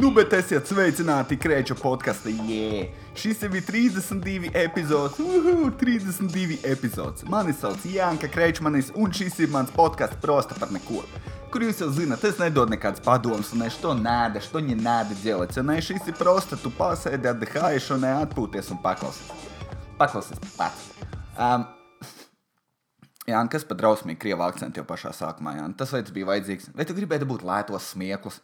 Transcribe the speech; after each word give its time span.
Nu, 0.00 0.10
bet 0.12 0.34
esiet 0.36 0.68
sveicināti 0.68 1.38
Kreča 1.40 1.72
podkāstā. 1.78 2.28
Yeah. 2.44 2.90
Šis 3.16 3.40
jau 3.40 3.48
ir 3.56 3.62
32 3.64 4.50
epizodes. 4.60 5.16
Uhu, 5.24 5.70
32 5.80 6.58
epizodes. 6.68 7.24
Mani 7.32 7.54
sauc 7.56 7.80
Janka 7.88 8.28
Krečmanis, 8.28 8.90
un 8.92 9.14
šis 9.16 9.38
ir 9.40 9.48
mans 9.54 9.72
podkāsts 9.72 10.20
prosta 10.20 10.58
par 10.60 10.68
neko. 10.74 11.00
Kur 11.48 11.64
jūs 11.64 11.80
jau 11.80 11.88
zināt, 11.96 12.26
es 12.28 12.36
nedodu 12.36 12.74
nekādas 12.74 13.00
padomas, 13.00 13.54
un 13.56 13.64
es 13.64 13.78
to 13.80 13.94
nēdu, 13.96 14.42
to 14.52 14.60
не 14.60 14.76
надо 14.76 15.16
делать. 15.22 15.56
Un 15.56 15.72
šis 15.80 16.10
ir 16.12 16.18
prosta, 16.18 16.58
tu 16.60 16.68
pasēdi, 16.76 17.32
atdehājies 17.32 17.88
un 17.96 18.04
atpūties 18.10 18.68
un 18.74 18.82
paklausies. 18.84 19.48
Paklausies 19.96 20.42
pats. 20.58 20.90
Um, 21.38 21.64
Jā, 23.26 23.40
kas 23.50 23.64
par 23.66 23.80
drausmīgu 23.80 24.20
krievu 24.22 24.44
akcentu 24.46 24.78
jau 24.78 24.86
pašā 24.86 25.10
sākumā? 25.16 25.56
Jā. 25.56 25.64
Tas 25.78 25.90
veids 25.90 26.12
bija 26.14 26.28
vajadzīgs. 26.28 26.68
Vai 26.76 26.84
tu 26.86 26.94
gribēji 26.94 27.26
būt 27.26 27.42
lētos 27.48 27.88
smieklus? 27.96 28.38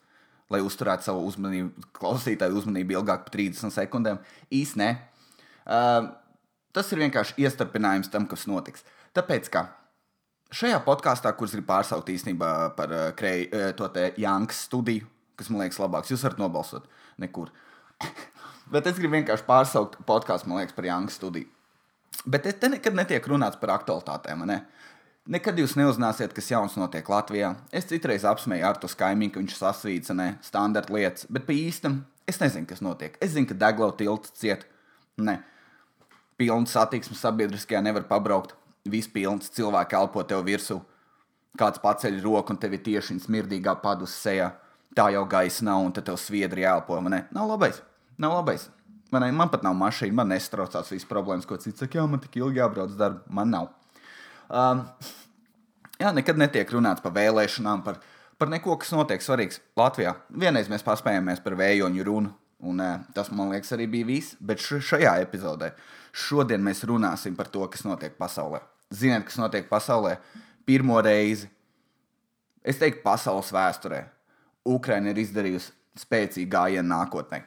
Lai 0.54 0.62
uzturētu 0.64 1.08
savu 1.08 1.26
uzmanību, 1.28 1.88
klausītāju 1.98 2.62
uzmanību 2.62 2.96
ilgāk 3.00 3.26
par 3.26 3.34
30 3.36 3.74
sekundēm. 3.76 4.22
Īsnē, 4.54 4.90
uh, 5.68 6.08
tas 6.76 6.94
ir 6.94 7.04
vienkārši 7.04 7.38
iestarpinājums 7.44 8.12
tam, 8.14 8.28
kas 8.30 8.48
notiks. 8.50 8.86
Tāpēc, 9.18 9.52
ka 9.54 9.66
šajā 10.56 10.80
podkāstā, 10.86 11.34
kurš 11.36 11.58
ir 11.60 11.68
pārsaukt 11.68 12.12
īstenībā 12.14 12.54
par 12.80 12.96
uh, 12.96 13.10
krei, 13.18 13.48
uh, 13.50 13.70
to 13.78 13.90
te 13.94 14.12
Jankas 14.22 14.64
studiju, 14.70 15.08
kas 15.40 15.52
man 15.52 15.66
liekas 15.66 15.82
labāks, 15.84 16.14
jūs 16.14 16.24
varat 16.26 16.42
nobalsot 16.42 16.88
nekur. 17.22 17.52
Bet 18.72 18.88
es 18.90 18.98
gribu 19.00 19.16
vienkārši 19.16 19.48
pārsaukt 19.48 20.00
podkāstu, 20.08 20.50
man 20.52 20.62
liekas, 20.62 20.76
par 20.76 20.88
Jankas 20.88 21.20
studiju. 21.20 21.48
Bet 22.28 22.48
te 22.60 22.70
nekad 22.72 22.96
netiek 22.98 23.28
runāts 23.30 23.60
par 23.60 23.76
aktualitātēm. 23.78 24.44
Ne? 24.50 24.62
Nekad 25.28 25.58
jūs 25.60 25.74
neuzzināsiet, 25.76 26.32
kas 26.32 26.48
jauns 26.54 26.78
notiek 26.80 27.08
Latvijā. 27.12 27.50
Es 27.76 27.90
citreiz 27.90 28.24
apsmēju 28.28 28.64
ar 28.64 28.78
to 28.80 28.88
skaimīgu, 28.88 29.34
ka 29.34 29.42
viņš 29.42 29.56
sasvīca 29.60 30.14
ne 30.16 30.28
standarta 30.46 30.94
lietas, 30.96 31.26
bet 31.28 31.44
pa 31.44 31.52
īstam 31.52 31.98
es 32.32 32.40
nezinu, 32.40 32.68
kas 32.70 32.80
notiek. 32.80 33.18
Es 33.20 33.34
zinu, 33.34 33.50
ka 33.50 33.58
Deglau 33.60 33.92
tilts 34.00 34.32
ciet. 34.40 34.64
Nē, 35.20 35.42
pilns 36.40 36.72
satiksmes 36.78 37.20
sabiedriskajā 37.26 37.82
nevar 37.84 38.06
pabraukt. 38.08 38.56
Viss 38.88 39.12
pilns 39.12 39.52
cilvēki 39.52 39.98
elpo 40.00 40.24
tev 40.24 40.46
virsū. 40.48 40.80
Kāds 41.60 41.82
paceļ 41.84 42.22
roku 42.24 42.54
un 42.56 42.62
tev 42.62 42.78
ir 42.78 42.86
tieši 42.86 43.18
smirdīgā 43.26 43.76
padus 43.84 44.16
sejā. 44.16 44.54
Tā 44.96 45.10
jau 45.12 45.26
gaisa 45.28 45.66
nav, 45.68 45.84
un 45.90 45.92
tev 45.92 46.16
sviedri 46.22 46.64
elpo. 46.64 47.02
Nav 47.04 47.52
labais. 47.52 47.82
Nav 48.18 48.38
labais. 48.40 48.70
Man, 49.12 49.28
man 49.36 49.52
pat 49.52 49.64
nav 49.64 49.76
mašīna, 49.76 50.16
man 50.22 50.32
nestraucās 50.32 50.92
visas 50.92 51.08
problēmas, 51.08 51.48
ko 51.48 51.60
cits 51.60 51.84
saka, 51.84 52.00
jā, 52.00 52.08
man 52.08 52.24
tik 52.24 52.40
ilgi 52.40 52.60
jābrauc 52.62 52.96
darbu. 52.96 53.28
Man 53.28 53.52
nav. 53.52 53.70
Um, 54.48 54.86
jā, 56.02 56.14
nekad 56.16 56.40
netiek 56.40 56.72
runāts 56.74 57.04
par 57.04 57.14
vēlēšanām, 57.16 57.84
par, 57.86 58.00
par 58.38 58.52
neko, 58.52 58.78
kas 58.82 58.94
notiek 58.96 59.24
svarīgs 59.24 59.62
Latvijā. 59.78 60.16
Vienreiz 60.30 60.70
mēs 60.72 60.86
paspējāmies 60.86 61.44
par 61.46 61.58
vējoņu 61.60 62.08
runu, 62.08 62.34
un 62.66 62.82
uh, 62.84 62.98
tas, 63.16 63.32
man 63.34 63.54
liekas, 63.54 63.74
arī 63.76 63.90
bija 63.92 64.10
viss. 64.10 64.38
Bet 64.40 64.64
šajā 64.64 65.18
epizodē 65.26 65.74
šodien 66.18 66.64
mēs 66.64 66.86
runāsim 66.88 67.38
par 67.38 67.52
to, 67.54 67.66
kas 67.72 67.86
notiek 67.86 68.18
pasaulē. 68.18 68.64
Ziniet, 68.94 69.28
kas 69.28 69.38
notiek 69.40 69.68
pasaulē? 69.70 70.18
Pirmo 70.68 71.00
reizi, 71.04 71.48
es 72.64 72.80
teiktu, 72.80 73.04
pasaules 73.06 73.54
vēsturē, 73.56 74.02
Ukraina 74.68 75.14
ir 75.14 75.22
izdarījusi 75.22 75.72
spēcīgu 76.02 76.52
gājienu 76.52 76.90
nākotnē. 76.92 77.42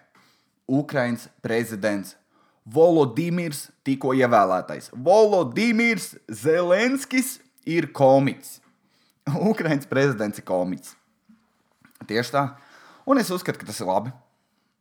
Ukraiņas 0.70 1.26
prezidents 1.44 2.14
Volodimirs 2.70 3.68
tikko 3.84 4.12
ievēlētais. 4.14 4.90
Volodimirs 4.94 6.12
Zelenskis 6.28 7.38
ir 7.70 7.90
komiķis. 7.96 8.58
Ukraiņas 9.52 9.88
prezidents 9.90 10.40
ir 10.40 10.46
komiķis. 10.48 10.96
Tieši 12.08 12.34
tā. 12.34 12.44
Un 13.08 13.20
es 13.20 13.30
uzskatu, 13.32 13.60
ka 13.60 13.68
tas 13.68 13.80
ir 13.82 13.88
labi. 13.88 14.12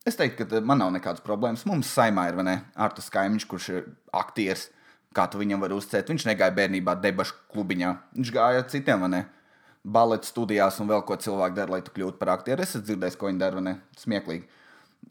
Es 0.07 0.17
teiktu, 0.17 0.45
ka 0.47 0.61
man 0.65 0.79
nav 0.81 0.93
nekādas 0.95 1.23
problēmas. 1.25 1.65
Mums 1.69 1.89
saimā 1.93 2.29
ir 2.31 2.39
Artus 2.75 3.09
Kaimiņš, 3.13 3.47
kurš 3.49 3.69
ir 3.73 3.89
aktieris. 4.15 4.69
Kā 5.13 5.25
tu 5.29 5.41
viņam 5.41 5.61
vari 5.63 5.75
uzticēt? 5.75 6.09
Viņš 6.09 6.27
negāja 6.29 6.53
bērnībā 6.55 6.95
debašu 7.01 7.35
klubiņā. 7.53 7.95
Viņš 8.15 8.31
gāja 8.33 8.63
citiem, 8.69 9.01
vai 9.01 9.09
ne? 9.09 9.23
Baleta 9.83 10.27
studijās 10.27 10.77
un 10.79 10.89
vēl 10.91 11.01
ko 11.07 11.17
cilvēku 11.17 11.57
dara, 11.57 11.75
lai 11.75 11.81
tu 11.81 11.93
kļūtu 11.95 12.19
par 12.21 12.35
aktieru. 12.35 12.61
Es 12.61 12.75
esmu 12.75 12.85
dzirdējis, 12.85 13.17
ko 13.17 13.31
viņi 13.31 13.41
dara, 13.41 13.57
vai 13.57 13.65
ne? 13.71 13.75
Smieklīgi. 13.97 14.47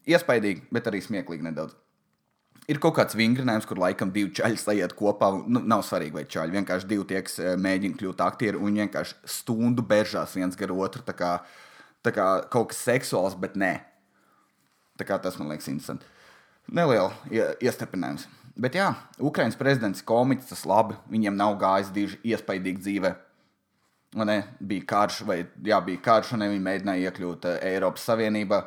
Iespaidīgi, 0.09 0.67
bet 0.73 0.87
arī 0.87 1.03
smieklīgi 1.03 1.47
nedaudz 1.49 1.75
ir 2.69 2.79
kaut 2.81 2.95
kāds 2.99 3.17
vingrinājums, 3.17 3.67
kur 3.69 3.81
laikam 3.81 4.11
divi 4.13 4.31
čaļi 4.37 4.59
sajiet 4.61 4.95
kopā. 4.97 5.31
Nu, 5.49 5.61
nav 5.65 5.83
svarīgi, 5.87 6.15
vai 6.19 6.25
čaļi. 6.29 6.55
Vienkārši 6.59 6.89
divi 6.89 7.07
tie, 7.09 7.21
kas 7.25 7.39
eh, 7.41 7.55
mēģina 7.59 7.97
kļūt 7.99 8.23
aktieri 8.25 8.61
un 8.61 8.77
vienkārši 8.83 9.17
stundu 9.39 9.85
beržās 9.85 10.35
viens 10.37 10.57
gar 10.59 10.73
otru. 10.75 11.03
Tā 11.05 11.15
kā, 11.17 11.35
tā 12.05 12.13
kā 12.15 12.27
kaut 12.53 12.73
kas 12.73 12.83
seksuāls, 12.85 13.37
bet 13.39 13.57
nē. 13.59 13.73
Tā 14.99 15.07
kā 15.07 15.17
tas 15.23 15.39
man 15.39 15.51
liekas 15.53 15.69
interesanti. 15.71 16.07
Neliela 16.69 17.13
iestarpinājums. 17.63 18.27
Bet 18.59 18.75
jā, 18.75 18.89
Ukraiņas 19.23 19.57
prezidents 19.57 20.03
komiķis, 20.05 20.49
tas 20.51 20.65
labi. 20.67 20.97
Viņam 21.09 21.37
nav 21.39 21.55
gājis 21.61 21.93
diži 21.95 22.19
iespaidīgi 22.27 22.83
dzīvē. 22.83 23.13
Ne, 24.25 24.39
bija 24.59 24.87
karš, 24.89 25.21
vai 25.27 25.43
jā, 25.65 25.77
bija 25.85 26.01
karš, 26.03 26.33
un 26.35 26.43
viņi 26.43 26.63
mēģināja 26.65 27.09
iekļūt 27.09 27.45
uh, 27.45 27.59
Eiropas 27.69 28.07
Savienībā. 28.09 28.63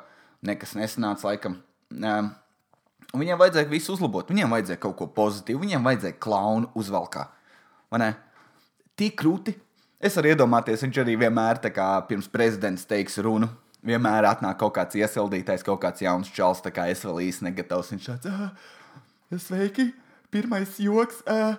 Nekas 0.49 0.73
nesanāca 0.79 1.29
laikam. 1.29 1.59
Uh, 1.93 2.31
Un 3.13 3.21
viņiem 3.21 3.41
vajadzēja 3.41 3.69
visu 3.69 3.93
uzlabot. 3.93 4.31
Viņiem 4.33 4.53
vajadzēja 4.55 4.81
kaut 4.81 4.97
ko 4.97 5.07
pozitīvu, 5.13 5.61
viņiem 5.67 5.85
vajadzēja 5.85 6.17
klaunu 6.23 6.71
uzvalkā. 6.79 7.27
Tik 8.97 9.19
krūti. 9.21 9.55
Es 10.03 10.17
varu 10.19 10.33
iedomāties, 10.33 10.83
viņš 10.83 10.97
arī 11.05 11.15
vienmēr, 11.21 11.61
kā 11.71 11.89
pirms 12.09 12.27
prezidents 12.33 12.89
teiks 12.91 13.21
runu, 13.23 13.47
vienmēr 13.87 14.27
atnāk 14.27 14.57
kaut 14.59 14.75
kāds 14.75 14.97
iesildītais, 14.99 15.63
kaut 15.63 15.79
kāds 15.85 16.03
jauns 16.03 16.31
čels, 16.35 16.63
tā 16.65 16.73
kā 16.75 16.89
es 16.91 17.05
vēl 17.07 17.21
īsti 17.29 17.47
negatavs. 17.47 17.93
Viņš 17.95 18.09
tāds- 18.11 19.45
sveiki, 19.47 19.93
pirmais 20.35 20.75
joks, 20.83 21.23
ā, 21.23 21.57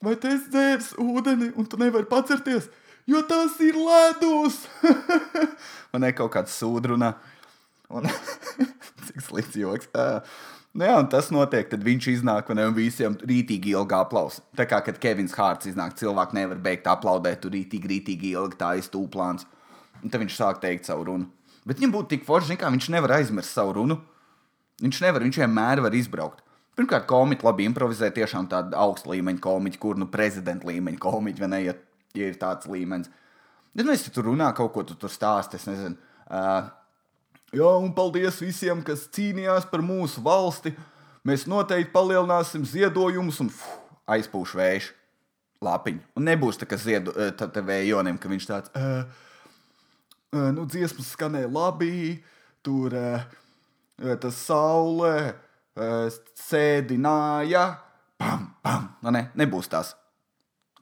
vai 0.00 0.14
tu 0.16 0.30
esi 0.32 0.48
dzēris 0.54 0.94
ūdeni 1.02 1.52
un 1.56 1.66
tu 1.66 1.76
nevari 1.76 2.08
pacerties, 2.08 2.70
jo 3.06 3.20
tas 3.28 3.60
ir 3.60 3.76
ledus. 3.76 4.66
Man 5.92 6.08
ir 6.08 6.16
kaut 6.16 6.32
kāds 6.32 6.56
sūdruna. 6.56 7.14
Un 7.90 8.08
cik 9.06 9.20
slikts 9.22 9.54
joks. 9.60 9.86
Uh, 9.94 10.20
Nu, 10.76 10.84
jā, 10.84 10.96
un 11.00 11.06
tas 11.08 11.30
notiek, 11.32 11.70
tad 11.72 11.84
viņš 11.86 12.06
iznāk 12.18 12.50
un 12.52 12.60
visiem 12.76 13.14
rītīgi 13.16 13.72
ilgi 13.72 13.96
aplausa. 13.96 14.42
Tā 14.58 14.66
kā, 14.68 14.82
kad 14.84 14.98
Kevins 15.00 15.32
Hārts 15.32 15.70
iznāk, 15.70 15.94
cilvēki 15.96 16.36
nevar 16.36 16.60
beigt 16.60 16.90
aplaudēt, 16.92 17.40
tur 17.40 17.54
rītīgi, 17.56 17.88
rītīgi 17.94 18.34
ilgi 18.36 18.58
tā 18.60 18.74
iztūplāns. 18.76 19.46
Un 20.02 20.12
tad 20.12 20.20
viņš 20.20 20.36
sāk 20.36 20.60
teikt 20.60 20.84
savu 20.84 21.06
runu. 21.08 21.30
Bet 21.64 21.80
viņam 21.80 21.94
būtu 21.96 22.12
tik 22.12 22.26
forši, 22.28 22.58
ka 22.60 22.68
viņš 22.74 22.90
nevar 22.92 23.16
aizmirst 23.16 23.56
savu 23.56 23.72
runu. 23.78 23.96
Viņš 24.84 25.00
nevar, 25.06 25.24
viņš 25.24 25.40
vienmēr 25.40 25.80
var 25.86 25.96
izbraukt. 25.96 26.44
Pirmkārt, 26.76 27.08
komiķi 27.08 27.46
labi 27.48 27.64
improvizē, 27.70 28.10
tiešām 28.12 28.50
tāda 28.52 28.76
augsta 28.76 29.14
līmeņa 29.14 29.40
komiķi, 29.40 29.80
kur 29.80 29.96
nu 29.96 30.10
prezidenta 30.12 30.68
līmeņa 30.68 31.00
komiķi, 31.00 31.40
vai 31.40 31.48
ne, 31.54 31.60
ja, 31.70 31.74
ja 32.12 32.28
ir 32.28 32.36
tāds 32.36 32.68
līmenis. 32.68 33.08
Bet, 33.72 33.86
nu, 33.86 33.94
es 33.96 34.04
tur 34.12 34.28
runā 34.28 34.50
kaut 34.56 34.74
ko, 34.74 34.84
tu 34.84 34.92
tur 35.00 35.08
stāsti, 35.12 35.56
es 35.56 35.64
nezinu. 35.70 35.96
Uh, 36.28 36.68
Jā, 37.54 37.70
un 37.78 37.92
paldies 37.94 38.40
visiem, 38.42 38.82
kas 38.82 39.06
cīnījās 39.14 39.68
par 39.70 39.84
mūsu 39.84 40.22
valsti. 40.24 40.72
Mēs 41.26 41.46
noteikti 41.50 41.92
palielināsim 41.94 42.66
ziedojumus 42.66 43.38
un 43.42 43.50
fuh, 43.54 43.76
aizpūš 44.10 44.54
vējš. 44.58 44.92
Lapiņu. 45.64 46.02
Un 46.18 46.26
nebūs 46.28 46.58
tā, 46.60 46.66
ka 46.68 46.76
ziedu 46.76 47.14
eh, 47.16 47.30
tā, 47.32 47.48
tā 47.48 47.62
vējonim, 47.64 48.18
ka 48.20 48.28
viņš 48.28 48.46
tāds, 48.50 48.72
uh, 48.76 49.06
uh, 50.36 50.50
nu, 50.52 50.66
dziesmas 50.68 51.14
skanēja 51.14 51.48
labi, 51.48 52.18
tur 52.66 52.92
uh, 52.92 53.24
tas 54.20 54.36
saule 54.36 55.12
uh, 55.32 56.18
sēdināja, 56.44 57.64
pam, 58.20 58.50
pam. 58.60 58.90
Nu, 59.00 59.14
ne, 59.16 59.30
nebūs 59.38 59.72
tās 59.72 59.94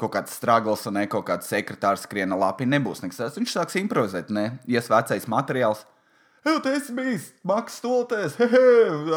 kaut 0.00 0.10
kāds 0.16 0.34
strāgls 0.34 0.88
un 0.90 0.98
ne 0.98 1.04
kaut 1.06 1.26
kāds 1.28 1.46
sekretārs 1.46 2.02
skriena 2.08 2.34
lapi. 2.38 2.66
Nebūs 2.66 3.04
nekas 3.04 3.20
tāds. 3.20 3.38
Viņš 3.38 3.52
sāks 3.54 3.78
improvizēt, 3.78 4.32
ne, 4.34 4.48
ies 4.66 4.90
vecais 4.90 5.28
materiāls. 5.30 5.84
Jau 6.44 6.58
tas 6.60 6.76
esi 6.76 6.92
bijis 6.92 7.30
maksas 7.46 7.80
stultēs, 7.80 8.34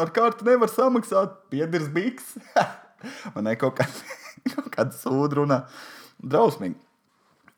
ar 0.00 0.12
kartu 0.16 0.46
nevar 0.48 0.70
samaksāt, 0.72 1.34
piedirs 1.52 1.90
biks. 1.92 2.36
Man 3.34 3.44
ne 3.44 3.52
kaut 3.60 3.76
kāda, 3.78 4.14
kaut 4.54 4.70
kāda 4.72 4.96
sūda 4.96 5.42
runā. 5.42 5.58
Drausmīgi. 6.24 6.78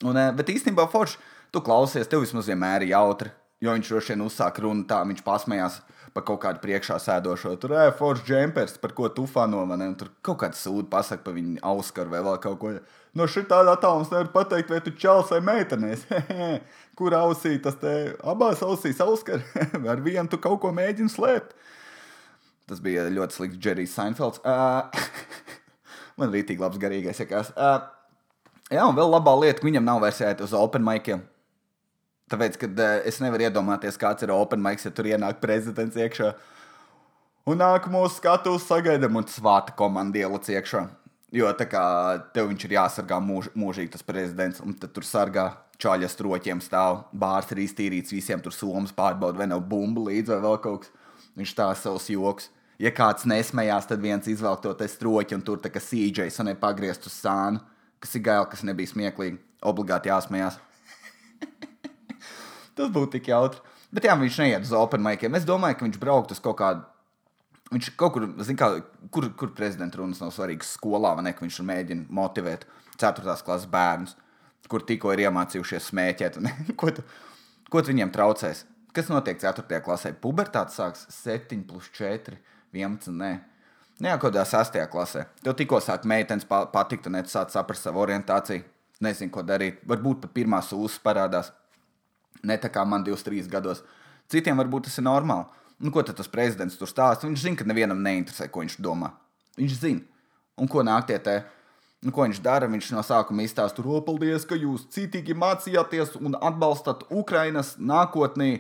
Un, 0.04 0.16
eh, 0.18 0.32
bet 0.34 0.50
īstenībā 0.50 0.88
forši, 0.90 1.20
tu 1.54 1.62
klausies, 1.64 2.08
tev 2.10 2.24
vismaz 2.24 2.50
vienmēr 2.50 2.84
ir 2.84 2.94
jautri. 2.96 3.30
Jo 3.60 3.76
viņš 3.76 3.92
droši 3.92 4.14
vien 4.14 4.24
uzsāk 4.24 4.58
runu 4.64 4.86
tā, 4.88 5.02
viņš 5.06 5.22
pasmējās 5.24 5.78
par 6.14 6.24
kaut 6.26 6.40
kādu 6.42 6.62
priekšā 6.62 6.98
sēdošo. 7.02 7.52
Tur 7.62 7.74
ir 7.76 7.92
foršs 7.98 8.24
džempers, 8.26 8.76
par 8.82 8.94
ko 8.96 9.08
tu 9.14 9.26
fano, 9.30 9.62
vai 9.68 9.78
ne? 9.80 9.90
Tur 9.98 10.10
kaut 10.26 10.40
kāda 10.42 10.58
sūda 10.58 10.88
pasaka 10.90 11.24
par 11.26 11.36
viņu 11.36 11.60
auskaru 11.70 12.12
vai 12.12 12.22
vēl 12.26 12.40
kaut 12.42 12.58
ko. 12.62 12.72
No 13.16 13.26
šī 13.30 13.44
tāda 13.50 13.74
attālums 13.74 14.10
nevar 14.12 14.30
pateikt, 14.34 14.70
vai 14.70 14.80
tu 14.84 14.92
čels 14.94 15.30
vai 15.34 15.40
meitenēs. 15.46 16.06
Kur 16.98 17.16
ausī 17.16 17.56
tas 17.62 17.78
te 17.80 17.94
abās 18.26 18.62
ausīs 18.66 19.00
auskar? 19.02 19.42
Ar 19.92 20.02
vienu 20.04 20.28
tu 20.30 20.38
kaut 20.42 20.60
ko 20.62 20.74
mēģini 20.74 21.10
slēpt. 21.10 21.56
Tas 22.70 22.82
bija 22.82 23.08
ļoti 23.10 23.34
slikts 23.34 23.58
Džerijs 23.58 23.96
Seinfelds. 23.96 24.42
Uh, 24.46 24.86
man 26.20 26.34
tik 26.46 26.62
labs 26.62 26.78
garīgais, 26.78 27.18
ja 27.18 27.26
kas. 27.26 27.50
Uh, 27.56 27.80
jā, 28.70 28.84
un 28.86 28.94
vēl 28.98 29.10
labā 29.10 29.34
lieta, 29.40 29.58
ka 29.58 29.66
viņam 29.66 29.86
nav 29.86 30.02
vairs 30.04 30.22
jāiet 30.22 30.42
uz 30.46 30.54
open 30.54 30.86
maikiem. 30.86 31.24
Tāpēc, 32.30 32.60
kad 32.62 32.78
uh, 32.78 33.00
es 33.08 33.18
nevaru 33.22 33.48
iedomāties, 33.48 33.98
kāds 33.98 34.22
ir 34.22 34.32
open 34.34 34.62
mics, 34.62 34.86
ja 34.86 34.94
tur 34.94 35.08
ienāk 35.10 35.40
prezidents 35.42 35.98
iekšā. 35.98 36.30
Un 37.50 37.58
nākamo 37.58 38.04
skatuves 38.12 38.68
sagaidām 38.68 39.18
un 39.18 39.26
svāta 39.26 39.74
komanda 39.76 40.20
ielic 40.20 40.46
iekšā. 40.52 40.84
Jo 41.34 41.50
tā 41.54 41.66
kā 41.70 41.82
tev 42.34 42.48
viņš 42.50 42.66
ir 42.66 42.76
jāsargā 42.76 43.18
mūž, 43.22 43.50
mūžīgi 43.58 43.94
tas 43.94 44.06
prezidents, 44.06 44.62
un 44.62 44.74
tad 44.78 44.94
tur 44.94 45.06
sargā 45.06 45.46
čāļa 45.80 46.10
stroķiem 46.10 46.62
stāv. 46.62 47.04
Bārs 47.16 47.50
ir 47.54 47.62
iztīrīts, 47.64 48.14
visiem 48.14 48.42
tur 48.42 48.54
somas 48.54 48.94
pārbauda, 48.94 49.38
vai 49.40 49.48
nav 49.50 49.62
bumba 49.66 50.08
līdzi 50.10 50.34
vai 50.34 50.40
vēl 50.46 50.58
kaut 50.62 50.86
kas. 50.86 50.96
Viņš 51.38 51.52
tā 51.56 51.68
savus 51.78 52.08
joks. 52.10 52.50
Ja 52.80 52.90
kāds 52.94 53.26
nesmējās, 53.28 53.86
tad 53.90 54.00
viens 54.02 54.26
izvelk 54.30 54.62
to 54.64 54.72
stroķi 54.74 55.36
un 55.36 55.44
tur 55.44 55.60
tā 55.62 55.70
kā 55.72 55.82
CJs 55.84 56.40
un 56.40 56.50
nepagriezt 56.50 57.06
uz 57.06 57.14
sānu, 57.18 57.60
kas 58.00 58.16
ir 58.16 58.24
gaila, 58.24 58.48
kas 58.50 58.64
nebija 58.66 58.90
smieklīgi. 58.90 59.38
Obligāti 59.68 60.08
jāsmējās. 60.08 60.56
Tas 62.80 62.94
būtu 62.94 63.14
tik 63.18 63.28
jautri. 63.30 63.60
Bet 63.94 64.06
jā, 64.06 64.16
viņš 64.18 64.40
neiet 64.42 64.66
uz 64.66 64.72
open 64.76 65.02
maikiem. 65.04 65.36
Es 65.38 65.46
domāju, 65.48 65.78
ka 65.78 65.86
viņš 65.86 66.00
brauktu 66.02 66.36
uz 66.36 66.42
kaut 66.42 66.58
kādu 66.60 66.88
Viņš 67.70 67.92
kaut 67.94 68.16
kur, 68.16 68.24
kā, 68.58 68.68
kur, 69.14 69.28
kur 69.38 69.52
prezidenta 69.54 70.00
runas 70.00 70.18
nav 70.18 70.32
svarīgas 70.34 70.72
skolā, 70.74 71.12
vai 71.14 71.22
ne? 71.28 71.32
Viņš 71.38 71.60
mēģina 71.68 72.08
motivēt 72.18 72.64
4. 72.98 73.36
klases 73.46 73.68
bērnus, 73.70 74.16
kur 74.70 74.82
tikko 74.86 75.12
ir 75.14 75.28
iemācījušies 75.28 75.86
smēķēt. 75.92 76.40
ko, 76.80 76.90
tu, 76.96 77.04
ko 77.70 77.82
tu 77.82 77.92
viņiem 77.92 78.10
traucēs? 78.14 78.64
Kas 78.96 79.06
notiek 79.12 79.38
4. 79.38 79.78
klasē? 79.86 80.10
Pubertāte 80.18 80.74
sāks 80.74 81.06
7, 81.14 81.62
plus 81.68 81.86
4, 81.94 82.40
11. 82.74 83.14
Nē. 83.14 83.30
Nē, 84.02 84.16
kaut 84.16 84.32
kādā 84.32 84.42
6. 84.48 84.80
klasē. 84.90 85.28
Tev 85.44 85.54
tikko 85.60 85.78
sāk 85.84 86.08
meitenes 86.10 86.48
patikt, 86.50 87.06
un 87.06 87.20
tu 87.22 87.30
sāc 87.30 87.54
saprast 87.54 87.86
savu 87.86 88.02
orientāciju. 88.02 88.66
Nezinu, 89.00 89.30
ko 89.32 89.46
darīt. 89.46 89.78
Varbūt 89.88 90.24
pat 90.24 90.34
pirmā 90.34 90.58
sūdzes 90.64 90.98
parādās. 91.04 91.54
Ne 92.46 92.56
tā 92.60 92.70
kā 92.72 92.84
man 92.88 93.04
23 93.06 93.50
gados. 93.52 93.82
Citiem 94.30 94.58
varbūt 94.60 94.88
tas 94.88 94.98
ir 95.00 95.06
normāli. 95.06 95.48
Nu, 95.80 95.92
ko 95.92 96.02
tad 96.04 96.18
tas 96.18 96.28
prezidents 96.28 96.76
tur 96.76 96.88
stāsta? 96.90 97.26
Viņš 97.26 97.44
zina, 97.46 97.56
ka 97.56 97.64
nevienam 97.64 98.02
neinteresē, 98.04 98.50
ko 98.52 98.60
viņš 98.64 98.76
domā. 98.84 99.14
Viņš 99.56 99.78
zina. 99.80 100.04
Un 100.60 100.68
ko 100.68 100.84
nāk 100.84 101.06
tie 101.08 101.16
te? 101.24 101.38
Nu, 102.04 102.12
ko 102.12 102.26
viņš 102.26 102.40
dara? 102.44 102.68
Viņš 102.68 102.90
no 102.92 103.04
sākuma 103.04 103.44
izstāsta, 103.44 103.80
tur, 103.80 104.02
paldies, 104.04 104.44
ka 104.48 104.56
jūs 104.56 104.86
citīgi 104.92 105.36
mācījāties 105.36 106.18
un 106.20 106.36
atbalstat 106.36 107.06
Ukrainas 107.08 107.74
nākotnī. 107.80 108.58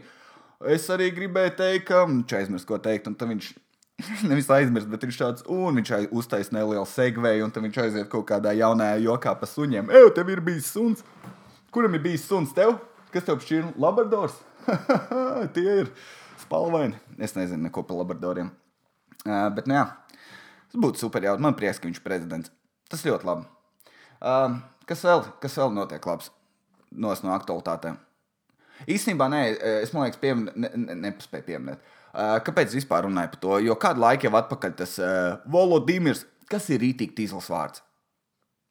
Es 0.68 0.88
arī 0.92 1.08
gribēju 1.16 1.54
teikt, 1.56 1.86
ka 1.88 2.06
viņš 2.08 2.36
aizmirst, 2.36 2.68
ko 2.68 2.80
teikt, 2.80 3.08
un 3.08 3.16
tad 3.16 3.32
viņš 3.32 3.52
nevis 4.30 4.48
aizmirst, 4.52 4.88
bet 4.92 5.04
viņš 5.04 5.20
tāds, 5.20 5.44
un 5.48 5.80
viņš 5.80 6.10
uztaisīja 6.12 6.56
nelielu 6.58 6.88
segveju, 6.88 7.46
un 7.46 7.52
tad 7.52 7.64
viņš 7.64 7.80
aiziet 7.84 8.10
kaut 8.12 8.28
kādā 8.28 8.52
jaunajā 8.56 9.00
jokā 9.04 9.36
pa 9.40 9.48
suņiem. 9.48 9.92
Ej, 9.92 10.10
tev 10.16 10.32
ir 10.32 10.44
bijis 10.44 10.72
suns! 10.72 11.04
Kuram 11.70 11.94
ir 11.94 12.02
bijis 12.04 12.24
suns? 12.26 12.52
Tev? 12.56 12.76
Kas 13.10 13.26
tev 13.26 13.42
šķir? 13.42 13.72
Labradors? 13.80 14.38
Tie 15.56 15.68
ir! 15.82 15.94
spalvaini. 16.50 16.98
Es 17.18 17.36
nezinu 17.36 17.68
neko 17.68 17.84
par 17.86 18.00
labradoriem. 18.00 18.50
Uh, 19.26 19.48
bet, 19.54 19.68
nu, 19.68 19.76
jā, 19.76 19.86
tas 20.72 20.82
būtu 20.82 21.04
super 21.04 21.24
jautri. 21.24 21.44
Man 21.44 21.56
prieks, 21.58 21.78
ka 21.78 21.88
viņš 21.88 22.00
ir 22.00 22.06
prezidents. 22.06 22.52
Tas 22.90 23.04
ļoti 23.06 23.28
labi. 23.28 23.46
Uh, 24.20 24.58
kas 24.88 25.04
vēl, 25.06 25.24
kas 25.42 25.58
vēl 25.60 25.74
notiek 25.76 26.06
labs 26.10 26.32
Nos 26.90 27.20
no 27.22 27.30
aktualitātēm? 27.30 28.00
Īstenībā, 28.90 29.28
nē, 29.30 29.40
es 29.84 29.92
domāju, 29.92 30.16
ka 30.16 30.22
piemin, 30.24 30.48
ne, 30.58 30.70
ne, 30.74 30.96
nepaspēju 31.04 31.44
pieminēt. 31.46 31.84
Uh, 32.10 32.40
kāpēc 32.42 32.72
vispār 32.74 33.04
runāju 33.06 33.30
par 33.36 33.40
to? 33.44 33.52
Jo 33.62 33.76
kādu 33.78 34.02
laiku 34.02 34.26
jau 34.26 34.32
atpakaļ 34.40 34.72
tas 34.80 34.96
uh, 34.98 35.36
Volodimirs, 35.54 36.24
kas 36.50 36.66
ir 36.74 36.82
rītīgi 36.82 37.14
tīzls 37.20 37.46
vārds? 37.52 37.84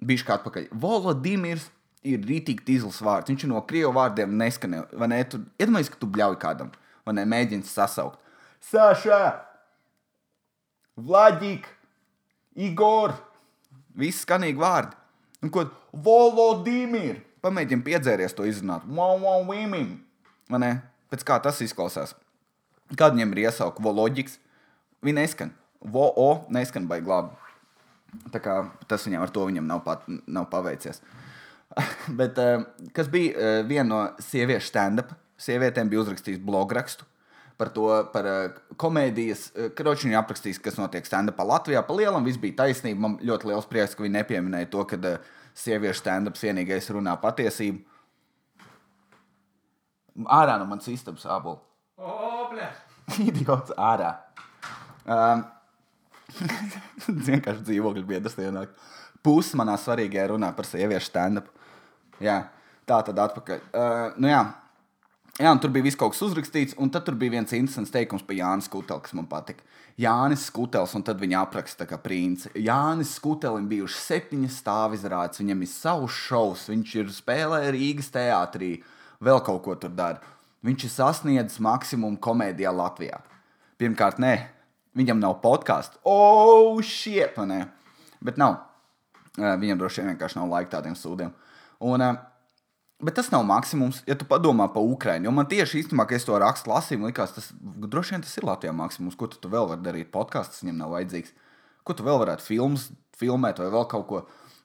Bišķi 0.03 0.33
atpakaļ. 0.35 0.67
Volodimirs 0.83 1.69
ir 2.07 2.21
rītīgi 2.23 2.65
tīzls 2.67 3.01
vārds. 3.03 3.31
Viņš 3.31 3.45
ir 3.45 3.51
no 3.51 3.61
krievu 3.67 3.91
vārdiem 3.95 4.37
neskanē. 4.39 4.85
Vai 4.99 5.09
ne? 5.11 5.23
Tu 5.27 5.41
iedomājies, 5.59 5.91
ka 5.91 5.99
tu 5.99 6.07
bļauj 6.11 6.37
kādam. 6.41 6.69
Uh, 6.69 6.89
vai 7.09 7.17
ne, 7.17 7.25
mēģina 7.29 7.67
sasaukt. 7.67 8.19
Saša, 8.69 9.19
Vladik, 10.99 11.67
Igor, 12.59 13.15
visi 13.97 14.25
skanīgi 14.25 14.59
vārdi. 14.59 14.97
Un 15.39 15.51
ko 15.53 15.63
Volodimir, 15.95 17.21
pamēģini 17.41 17.85
piedzēries 17.85 18.35
to 18.35 18.45
izrunāt. 18.45 18.83
Women. 18.85 19.93
Vai 20.51 20.59
ne? 20.59 20.73
Pēc 21.09 21.23
kā 21.25 21.39
tas 21.41 21.61
izklausās? 21.63 22.13
Kad 22.99 23.15
viņam 23.15 23.31
ir 23.33 23.45
iesauka 23.47 23.81
Volodjiks, 23.81 24.37
viņi 25.05 25.21
neskan. 25.21 25.53
Vo-o 25.79 26.43
neskan 26.51 26.89
baigi 26.89 27.07
labi. 27.07 27.31
Tā 28.33 28.41
kā 28.43 28.59
tas 28.89 29.05
viņam 29.07 29.23
ar 29.23 29.31
to 29.31 29.45
viņam 29.47 29.69
nav, 29.69 29.85
pat, 29.85 30.03
nav 30.27 30.49
paveicies. 30.51 30.99
Bet 32.19 32.39
uh, 32.41 32.65
kas 32.95 33.09
bija 33.11 33.35
uh, 33.35 33.61
viena 33.67 33.87
no 33.89 34.01
sieviešu 34.23 34.71
stand-up 34.71 35.13
sievietēm 35.39 35.89
bija 35.91 36.03
uzrakstījis 36.03 36.41
blograkstu 36.43 37.07
par 37.59 37.73
to, 37.75 37.87
par 38.13 38.27
uh, 38.27 38.59
komēdijas. 38.79 39.49
Uh, 39.51 39.67
Kroči 39.75 40.07
viņa 40.07 40.21
aprakstījis, 40.21 40.61
kas 40.63 40.79
notiek 40.79 41.07
stand-upā 41.07 41.45
Latvijā. 41.47 41.83
Pa 41.85 41.95
lielam 41.97 42.27
viss 42.27 42.39
bija 42.39 42.61
taisnība. 42.63 43.03
Man 43.05 43.17
ļoti 43.25 43.51
liels 43.51 43.67
prieks, 43.69 43.95
ka 43.95 44.05
viņi 44.05 44.15
nepieminēja 44.15 44.71
to, 44.71 44.85
ka 44.87 44.99
uh, 44.99 45.31
sieviešu 45.59 46.03
stand-ups 46.03 46.45
vienīgais 46.47 46.89
runā 46.95 47.15
patiesību. 47.19 47.83
Ārā 50.35 50.57
no 50.59 50.67
manas 50.67 50.87
istabas 50.91 51.27
ābola. 51.27 51.61
Idiots 53.29 53.75
ārā. 53.75 54.13
Um, 55.09 55.43
vienkārši 57.27 57.65
dzīvokļu 57.71 58.05
biedrs 58.07 58.37
ienāk. 58.39 58.71
Pusi 59.25 59.57
manā 59.59 59.75
svarīgajā 59.79 60.29
runā 60.31 60.53
par 60.55 60.67
sieviešu 60.67 61.11
stand-up. 61.11 61.51
Jā, 62.23 62.41
tā 62.87 63.01
tad 63.07 63.19
atpakaļ. 63.27 63.61
Uh, 63.69 64.19
nu 64.19 64.31
jā, 64.31 64.43
Jā, 65.39 65.53
tur 65.55 65.71
bija 65.71 65.85
viss 65.85 65.95
kaut 65.95 66.11
kas 66.11 66.19
uzrakstīts, 66.25 66.73
un 66.83 66.89
tad 66.91 67.07
bija 67.15 67.31
viens 67.37 67.53
interesants 67.55 67.93
teikums 67.93 68.25
par 68.27 68.35
Jānis 68.35 68.65
Skuteli, 68.67 68.99
kas 69.05 69.13
man 69.15 69.27
patika. 69.31 69.63
Jānis 69.95 70.43
Skutels, 70.49 70.91
un 70.99 71.05
tad 71.07 71.21
viņa 71.21 71.45
apraksta 71.45 71.87
kā 71.87 71.95
princis. 72.03 72.51
Jānis 72.59 73.13
Skutelim 73.15 73.69
bijuši 73.71 74.01
septiņas 74.03 74.57
stāvizrādes, 74.59 75.39
viņam 75.39 75.63
ir 75.63 75.71
savs 75.71 76.19
šovs, 76.25 76.67
viņš 76.73 76.95
ir 76.99 77.15
spēlējis 77.15 77.71
Rīgas 77.77 78.11
teātrī, 78.17 78.69
vēl 79.23 79.39
kaut 79.47 79.63
ko 79.63 79.79
tur 79.79 79.95
dara. 79.95 80.19
Viņš 80.67 80.85
ir 80.89 80.93
sasniedzis 80.97 81.63
maksimumu 81.63 82.19
komēdijā 82.19 82.75
Latvijā. 82.75 83.21
Pirmkārt, 83.79 84.19
nē, 84.19 84.33
viņam 84.99 85.23
nav 85.23 85.39
podkāstu. 85.39 86.03
Oh, 86.03 86.83
shit! 86.83 87.39
Ne? 87.47 87.63
Bet 88.19 88.35
nav. 88.35 88.57
Viņam 89.37 89.79
droši 89.79 90.01
vien 90.01 90.13
vienkārši 90.13 90.39
nav 90.39 90.49
laika 90.49 90.77
tādiem 90.77 90.97
sūdiem. 90.97 91.33
Un, 91.85 92.01
uh, 92.01 92.17
Bet 92.99 93.15
tas 93.15 93.29
nav 93.31 93.45
maksimums, 93.47 94.01
ja 94.03 94.15
tu 94.19 94.25
padomā 94.27 94.65
par 94.73 94.83
Ukrajinu. 94.83 95.29
Jo 95.29 95.31
man 95.31 95.47
tieši 95.47 95.77
īstenībā, 95.79 96.03
kad 96.03 96.17
es 96.17 96.25
to 96.27 96.35
rakstu, 96.35 96.67
lasīju, 96.67 97.05
likās, 97.07 97.31
tas 97.31 97.45
droši 97.55 98.17
vien 98.17 98.25
tas 98.25 98.33
ir 98.35 98.43
Latvijas 98.43 98.75
maksimums. 98.75 99.15
Ko 99.15 99.29
tu, 99.31 99.37
tu 99.39 99.51
vēl 99.53 99.69
vari 99.69 99.85
darīt? 99.85 100.09
Podkāsts 100.11 100.65
viņam 100.65 100.81
nav 100.81 100.91
vajadzīgs. 100.97 101.31
Ko 101.87 101.95
tu 101.95 102.03
vēl 102.03 102.19
varētu 102.19 102.43
filmas, 102.43 102.89
filmēt 103.15 103.61
vai 103.63 103.69
vēl 103.71 103.87
kaut 103.93 104.05
ko. 104.09 104.19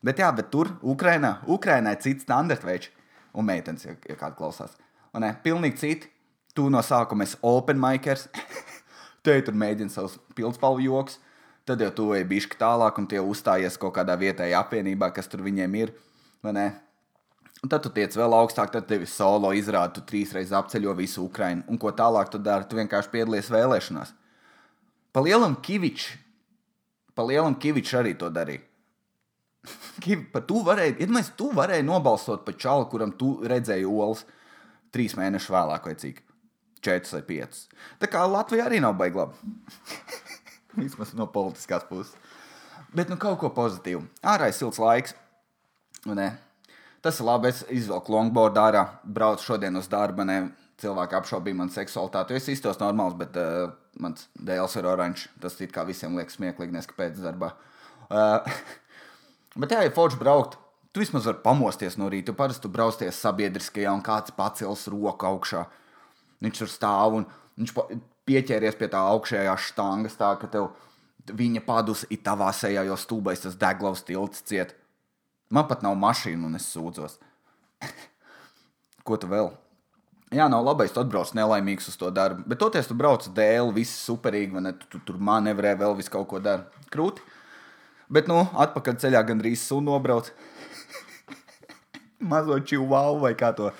Bet 0.04 0.18
jā, 0.18 0.32
bet 0.34 0.50
tur 0.50 0.72
Ukrajinā, 0.82 1.36
Ukrajinā 1.46 1.94
ir 1.94 2.02
cits 2.02 2.26
standarts 2.26 2.66
veids. 2.66 2.90
Un 3.38 3.46
meitenes, 3.46 3.86
ja, 3.86 3.94
ja 4.10 4.18
kāda 4.18 4.34
klausās. 4.38 4.74
Un 5.14 5.22
ne, 5.22 5.30
pilnīgi 5.46 5.78
citi. 5.84 6.10
Tu 6.54 6.66
no 6.70 6.82
sākuma 6.82 7.26
esi 7.26 7.38
open 7.46 7.78
makers. 7.78 8.26
Te 9.24 9.38
tur 9.46 9.54
mēģini 9.62 9.94
savus 9.94 10.18
pildspalvu 10.34 10.82
joks. 10.88 11.20
Tad 11.64 11.80
jau 11.80 11.90
tu 11.96 12.06
ej 12.12 12.26
bišķi 12.28 12.58
tālāk 12.60 12.98
un 13.00 13.06
tie 13.08 13.22
uzstājies 13.24 13.78
kaut 13.80 13.94
kādā 13.96 14.16
vietējā 14.20 14.58
apvienībā, 14.60 15.08
kas 15.16 15.30
tur 15.32 15.44
viņiem 15.46 15.78
ir. 15.80 15.94
Un 16.44 17.70
tad 17.72 17.80
tu 17.86 17.88
tiec 17.88 18.12
vēl 18.12 18.36
augstāk, 18.36 18.68
tad 18.74 18.84
tev 18.90 19.06
ir 19.06 19.08
solo 19.08 19.48
izrāde, 19.56 19.94
tu 19.96 20.02
trīs 20.04 20.34
reizes 20.36 20.52
apceļo 20.52 20.92
visu 20.98 21.22
Ukrajinu. 21.24 21.64
Un 21.72 21.80
ko 21.80 21.94
tālāk 21.96 22.28
tu 22.28 22.36
dari? 22.36 22.68
Tu 22.68 22.76
vienkārši 22.76 23.12
piedalies 23.14 23.48
vēlēšanās. 23.48 24.12
Pa 25.16 25.22
lielam 25.24 25.56
Kavičs, 25.64 26.10
pa 27.16 27.24
lielam 27.24 27.56
Kavičs 27.56 27.96
arī 27.96 28.12
to 28.20 28.28
darīja. 28.28 28.66
Par 30.34 30.44
tu 30.44 30.60
varēji, 30.66 30.98
iedomājies, 31.00 31.32
tu 31.38 31.48
varēji 31.56 31.86
nobalsot 31.88 32.42
par 32.44 32.56
čalu, 32.60 32.84
kuram 32.92 33.14
tu 33.16 33.38
redzēji 33.48 33.86
olas 33.88 34.26
trīs 34.92 35.16
mēnešus 35.16 35.54
vēlāk, 35.54 35.88
vai 35.88 35.96
cik? 36.02 36.20
Četras 36.84 37.14
vai 37.16 37.22
piecas. 37.24 37.64
Tā 38.02 38.10
kā 38.12 38.26
Latvija 38.28 38.66
arī 38.68 38.82
nav 38.84 38.98
baigla. 39.00 39.30
Vismaz 40.84 41.14
no 41.18 41.28
politiskās 41.30 41.86
puses. 41.88 42.14
Bet 42.94 43.10
nu 43.10 43.18
kaut 43.20 43.40
ko 43.42 43.50
pozitīvu. 43.54 44.04
Ārā 44.22 44.50
ir 44.50 44.56
silts 44.56 44.78
laiks. 44.82 45.14
Ne? 46.06 46.32
Tas 47.04 47.18
ir 47.20 47.26
labi. 47.28 47.50
Es 47.50 47.64
izvelku 47.72 48.14
longboardu 48.14 48.62
ārā, 48.62 48.84
braucu 49.04 49.44
šodien 49.44 49.76
uz 49.76 49.88
darbu. 49.90 50.26
Ne, 50.28 50.38
cilvēki 50.80 51.18
apšaubīja 51.18 51.58
manu 51.58 51.74
seksualitāti. 51.74 52.38
Es 52.38 52.50
iztos 52.52 52.80
normāls, 52.80 53.16
bet 53.18 53.36
uh, 53.40 53.74
mans 54.00 54.28
dēls 54.34 54.76
ir 54.78 54.88
oranžs. 54.90 55.28
Tas 55.42 55.58
it 55.60 55.74
kā 55.74 55.86
visiem 55.88 56.16
liekas 56.18 56.38
smieklīgi, 56.38 56.74
neskapēc 56.76 57.20
darbā. 57.22 57.52
Uh, 58.08 58.46
bet 59.60 59.74
jā, 59.74 59.84
ja 59.86 59.94
forši 59.94 60.20
braukt, 60.20 60.58
tu 60.94 61.02
vismaz 61.02 61.28
vari 61.28 61.42
pamosties 61.44 61.98
no 62.00 62.10
rīta. 62.12 62.32
Tu 62.32 62.38
parasti 62.38 62.72
braucies 62.72 63.20
sabiedriskajā 63.26 63.94
un 63.94 64.04
kāds 64.06 64.34
pacels 64.36 64.86
roku 64.92 65.28
augšā. 65.30 65.66
Viņš 66.44 66.60
tur 66.62 66.70
stāv 66.70 67.20
un 67.20 67.28
viņš 67.58 67.76
pieķēries 68.28 68.78
pie 68.78 68.88
tā 68.92 69.00
augšējā 69.14 69.54
štangas, 69.68 70.16
tā 70.20 70.32
ka 70.40 70.48
tev 70.50 70.70
viņa 71.32 71.64
padus 71.64 72.04
ir 72.12 72.22
tavā 72.24 72.50
sejā, 72.56 72.84
jo 72.88 72.96
stūbais 73.00 73.44
tas 73.44 73.56
deglavas 73.60 74.04
tilts 74.04 74.44
ciet. 74.48 74.74
Man 75.52 75.68
pat 75.68 75.84
nav 75.84 75.96
mašīna, 76.00 76.48
un 76.48 76.58
es 76.58 76.66
sūdzos. 76.72 77.18
Ko 79.06 79.18
tu 79.20 79.28
vēl? 79.30 79.52
Jā, 80.34 80.48
nav 80.50 80.64
labi, 80.66 80.88
tu 80.90 80.98
atbrauc 80.98 81.30
nelaimīgs 81.36 81.86
uz 81.92 81.98
to 82.00 82.08
darbu. 82.10 82.42
Bet 82.48 82.58
toties 82.58 82.88
tu 82.90 82.96
brauc 82.98 83.26
dēļ, 83.36 83.70
viss 83.76 84.02
superīgi, 84.08 84.56
vai 84.56 84.64
ne? 84.64 84.72
Tu, 84.80 84.88
tu 84.90 85.00
tur 85.06 85.20
manevrē, 85.22 85.76
vēl 85.78 85.94
visu 85.98 86.10
kaut 86.10 86.26
ko 86.32 86.40
dara. 86.42 86.64
Krūti. 86.90 87.22
Bet, 88.12 88.26
nu, 88.28 88.40
atpakaļ 88.64 88.98
ceļā 89.04 89.22
gandrīz 89.28 89.62
sunu 89.62 89.92
nobrauc. 89.92 90.32
Mazo 92.32 92.58
čivālu 92.66 93.22
vai 93.22 93.34
kā 93.38 93.52
to, 93.56 93.70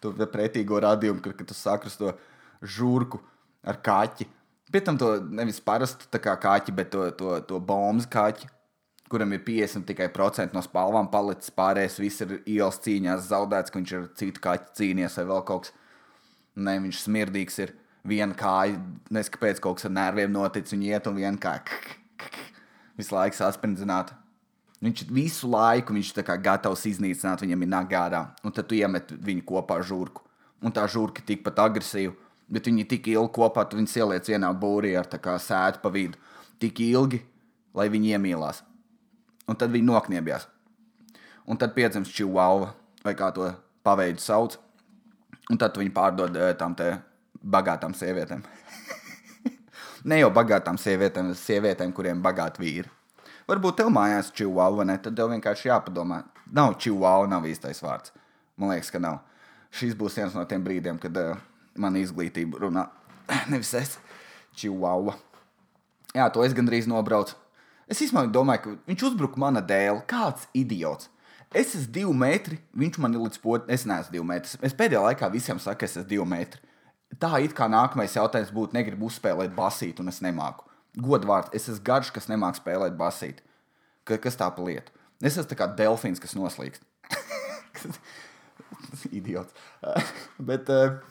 to 0.00 0.14
pretīgo 0.30 0.80
radījumu, 0.80 1.20
kad, 1.26 1.36
kad 1.36 1.50
tu 1.50 1.58
sakri 1.58 1.92
to 2.00 2.14
žurku 2.62 3.20
ar 3.66 3.80
kaķi. 3.84 4.28
Pēc 4.70 4.86
tam 4.86 4.98
to 5.00 5.10
nevis 5.34 5.60
parastu 5.64 6.20
kā 6.22 6.36
kaķi, 6.40 6.74
bet 6.76 6.92
to, 6.94 7.08
to, 7.18 7.34
to 7.46 7.58
bombu 7.58 8.06
kaķi, 8.10 8.48
kuram 9.10 9.34
ir 9.34 9.42
50 9.46 9.88
tikai 9.88 10.08
procenti 10.14 10.54
no 10.54 10.62
spalvām 10.62 11.10
palicis. 11.10 11.50
Pārējais 11.54 11.98
viss 12.00 12.24
ir 12.26 12.38
ielas 12.44 12.78
cīņās 12.84 13.28
zaudēts, 13.32 13.72
ka 13.72 13.80
viņš 13.80 13.94
ir 13.96 14.10
citu 14.20 14.42
kaķu 14.44 14.76
cīnījies 14.78 15.18
vai 15.20 15.28
vēl 15.32 15.46
kaut 15.48 15.66
kas. 15.66 15.76
Nē, 16.60 16.80
viņš 16.86 17.04
smirdīgs 17.06 17.62
ir. 17.64 17.76
Viena 18.10 18.32
kāja, 18.32 18.78
nezinu, 19.12 19.34
kāpēc 19.34 19.58
kaut 19.60 19.76
kas 19.76 19.90
ar 19.90 19.92
nerviem 19.92 20.30
noticis, 20.32 20.72
un 20.72 20.86
iet 20.86 21.04
un 21.10 21.18
viena 21.18 21.36
kāja 21.36 21.98
visu 23.00 23.16
laiku 23.16 23.38
saspringzināt. 23.38 24.12
Viņš 24.80 25.04
visu 25.12 25.48
laiku 25.52 25.92
viņš 25.96 26.12
ir 26.16 26.30
gatavs 26.40 26.86
iznīcināt, 26.88 27.44
viņam 27.44 27.64
ir 27.64 27.72
nagārā, 27.74 28.22
un 28.44 28.54
tad 28.56 28.68
tu 28.68 28.78
iemet 28.78 29.12
viņu 29.12 29.44
kopā 29.48 29.80
ar 29.80 29.84
žurku. 29.84 30.24
Un 30.64 30.72
tā 30.76 30.86
žurka 30.88 31.20
ir 31.20 31.28
tikpat 31.28 31.60
agresīva, 31.60 32.14
bet 32.50 32.66
viņi 32.66 32.86
tik 32.90 33.08
ilgi 33.12 33.32
kopā, 33.38 33.64
tu 33.68 33.78
viņus 33.78 33.96
ieliec 34.00 34.30
vienā 34.32 34.50
būrī 34.58 34.96
ar 34.98 35.06
sēdu 35.06 35.82
pa 35.82 35.92
vidu. 35.94 36.18
Tik 36.60 36.80
ilgi, 36.84 37.22
lai 37.74 37.88
viņi 37.88 38.16
iemīlās. 38.16 38.62
Un 39.48 39.56
tad 39.56 39.72
viņi 39.72 39.86
nokniebjās. 39.86 40.46
Un 41.46 41.58
tad 41.58 41.74
piedzimst 41.74 42.14
čivauva, 42.14 42.74
vai 43.04 43.14
kā 43.18 43.30
to 43.34 43.48
paveidu 43.82 44.20
sauc. 44.20 44.58
Un 45.50 45.58
tad 45.58 45.78
viņi 45.78 45.94
pārdod 45.94 46.36
eh, 46.36 46.52
tam 46.54 46.76
te 46.78 46.92
bagātām 47.42 47.94
sievietēm. 47.96 48.44
ne 50.10 50.20
jau 50.20 50.30
bagātām 50.34 50.78
sievietēm, 50.78 51.32
bet 51.32 51.40
sievietēm, 51.40 51.94
kuriem 51.96 52.22
bagāti 52.22 52.62
vīri. 52.62 52.92
Varbūt 53.50 53.80
tev 53.80 53.90
mājās 53.90 54.30
čivāva, 54.36 54.84
ne? 54.86 54.94
Tad 55.02 55.16
tev 55.18 55.32
vienkārši 55.32 55.72
jāpadomā. 55.72 56.20
Nav 56.54 56.76
čivāva, 56.82 57.26
nav 57.30 57.48
īstais 57.50 57.82
vārds. 57.82 58.12
Man 58.60 58.70
liekas, 58.70 58.92
ka 58.94 59.00
nav. 59.02 59.22
Šis 59.74 59.96
būs 59.98 60.18
viens 60.18 60.36
no 60.36 60.44
tiem 60.46 60.62
brīdiem, 60.62 60.98
kad 61.02 61.16
uh, 61.18 61.40
man 61.78 61.98
izglītība 62.00 62.64
runā. 62.64 62.86
Nevis 63.52 63.74
es, 63.78 63.96
čivāva. 64.58 65.16
Jā, 66.16 66.26
to 66.34 66.42
es 66.42 66.56
gandrīz 66.56 66.88
nobraucu. 66.90 67.36
Es 67.90 68.00
īstenībā 68.02 68.30
domāju, 68.34 68.62
ka 68.64 68.74
viņš 68.90 69.06
uzbruka 69.10 69.40
mana 69.42 69.62
dēļ. 69.62 70.04
Kāds 70.10 70.46
idiots! 70.54 71.10
Es 71.50 71.72
esmu 71.74 71.90
divi 71.90 72.12
metri, 72.14 72.60
viņš 72.78 72.98
man 73.02 73.14
ir 73.16 73.24
līdz 73.24 73.40
potam. 73.42 73.70
Es 73.74 73.82
neesmu 73.82 74.14
divi 74.14 74.26
metri. 74.26 74.58
Es 74.66 74.74
pēdējā 74.78 75.00
laikā 75.08 75.30
visiem 75.32 75.58
saku, 75.58 75.86
es 75.86 75.96
esmu 75.96 76.06
divi 76.12 76.26
metri. 76.30 76.62
Tā 77.18 77.32
it 77.42 77.56
kā 77.58 77.66
nākamais 77.66 78.14
jautājums 78.14 78.52
būtu, 78.54 78.76
negribu 78.76 79.08
uzspēlēt 79.10 79.56
basītu, 79.56 80.04
un 80.04 80.12
es 80.12 80.20
nemāku. 80.22 80.68
Godvārds, 81.02 81.50
es 81.54 81.66
esmu 81.66 81.82
garš, 81.88 82.12
kas 82.14 82.30
nemāku 82.30 82.60
spēlēt 82.60 82.94
basītu. 82.98 83.42
Ka, 84.06 84.18
kas 84.22 84.38
tā 84.38 84.46
pa 84.54 84.62
lietu? 84.62 84.94
Es 85.18 85.34
esmu 85.42 85.58
kā 85.58 85.66
delfīns, 85.78 86.22
kas 86.22 86.36
noslīkst. 86.38 86.86
Idiots. 89.18 89.54
Bet, 90.50 90.70
uh, 90.70 91.02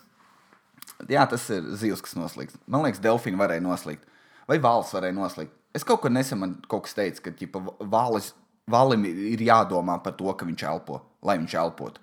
jā, 1.08 1.24
tas 1.30 1.46
ir 1.54 1.72
zivs, 1.80 2.04
kas 2.06 2.18
noslīkst. 2.18 2.60
Man 2.68 2.84
liekas, 2.86 3.02
delfīni 3.04 3.40
varēja 3.40 3.64
noslīkt. 3.64 4.06
Vai 4.50 4.60
valsts 4.62 4.96
varēja 4.98 5.16
noslīkt. 5.16 5.56
Es 5.78 5.86
kaut 5.86 6.02
kur 6.04 6.12
nesen 6.12 6.42
man 6.42 6.56
kaut 6.68 6.88
kas 6.88 6.98
teica, 6.98 7.28
ka 7.28 7.36
ģipa, 7.38 7.62
valis 7.92 8.34
valim 8.70 9.06
ir 9.10 9.42
jādomā 9.42 10.00
par 10.04 10.16
to, 10.18 10.32
ka 10.34 10.48
viņš 10.48 10.64
elpo, 10.72 11.02
lai 11.26 11.38
viņš 11.42 11.56
elpotu. 11.62 12.02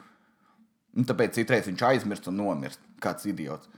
Un 0.97 1.07
tāpēc 1.07 1.37
citreiz 1.37 1.67
viņš 1.69 1.83
aizmirst 1.91 2.31
un 2.31 2.39
nomirst. 2.41 2.81
Kāds 3.03 3.27
idiots. 3.29 3.69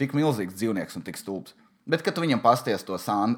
Tik 0.00 0.16
milzīgs 0.16 0.56
dzīvnieks 0.58 0.98
un 0.98 1.04
tik 1.06 1.20
stulbs. 1.20 1.54
Bet, 1.86 2.00
kad 2.02 2.16
viņam 2.18 2.40
pasties 2.42 2.82
to, 2.82 2.96
sān, 2.98 3.36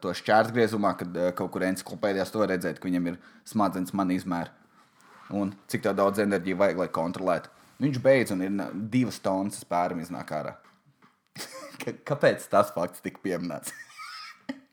to 0.00 0.12
šķērsgriezumā, 0.16 0.94
kad 0.98 1.16
eh, 1.20 1.30
kaut 1.36 1.52
kur 1.52 1.66
encyklopēdijā 1.68 2.24
to 2.32 2.46
redzēt, 2.48 2.80
ka 2.80 2.88
viņam 2.88 3.10
ir 3.12 3.18
smadzenes 3.46 3.92
man 3.92 4.10
izmēra 4.14 4.50
un 5.34 5.52
cik 5.70 5.86
daudz 5.96 6.22
enerģijas 6.24 6.58
vajag, 6.60 6.80
lai 6.80 6.88
kontrolētu. 6.92 7.52
Viņš 7.82 7.98
beidz 8.02 8.34
un 8.34 8.44
ir 8.44 8.52
divas 8.92 9.18
tonnas 9.22 9.58
spēram 9.64 10.02
iznāk 10.02 10.30
ārā. 10.36 10.54
Kāpēc 12.08 12.46
tas 12.50 12.70
fakts 12.74 13.02
tika 13.04 13.22
pieminēts? 13.24 13.74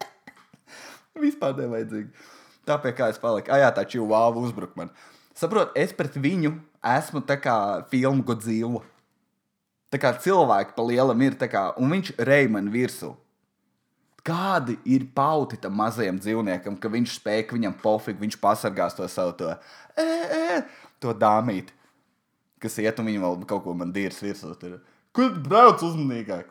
Vispār 1.23 1.57
nevajadzīgi. 1.57 2.11
Tā 2.67 2.77
pie 2.81 2.93
kā 2.95 3.09
es 3.09 3.17
paliku. 3.21 3.49
Ah, 3.51 3.63
jā, 3.63 3.71
tā 3.73 3.85
čūvāva 3.89 4.37
uzbruk 4.43 4.75
man. 4.77 4.91
Saprot, 5.37 5.73
es 5.79 5.93
pret 5.97 6.13
viņu 6.21 6.53
esmu 6.85 7.23
tā 7.25 7.39
kā 7.41 7.55
filmu 7.89 8.23
Godzilla. 8.27 8.83
Tā 9.91 9.99
kā 9.99 10.13
cilvēki 10.23 10.75
pa 10.77 10.85
lielam 10.87 11.25
ir, 11.25 11.35
kā, 11.51 11.65
un 11.81 11.91
viņš 11.91 12.13
rej 12.27 12.47
man 12.53 12.69
virsū. 12.71 13.11
Kādi 14.23 14.77
ir 14.85 15.07
pauti 15.15 15.57
tam 15.57 15.73
mazajam 15.81 16.19
dzīvniekam, 16.21 16.77
ka 16.77 16.91
viņš 16.93 17.15
spēj, 17.17 17.41
ka 17.49 17.57
viņam 17.57 17.73
pofīgi, 17.81 18.21
viņš 18.21 18.37
pasargās 18.39 18.95
to 18.95 19.07
savu 19.09 19.33
to, 19.39 19.55
e, 19.97 20.05
e, 20.05 20.59
to 21.01 21.15
dāmīti, 21.17 21.73
kas 22.61 22.79
iet 22.81 22.99
un 23.01 23.09
viņa 23.09 23.21
vēl 23.25 23.45
kaut 23.49 23.65
ko 23.65 23.75
man 23.77 23.93
dīrs 23.95 24.21
virsū. 24.23 24.53
Kur 25.15 25.33
brauc 25.43 25.83
uzmanīgāk? 25.83 26.49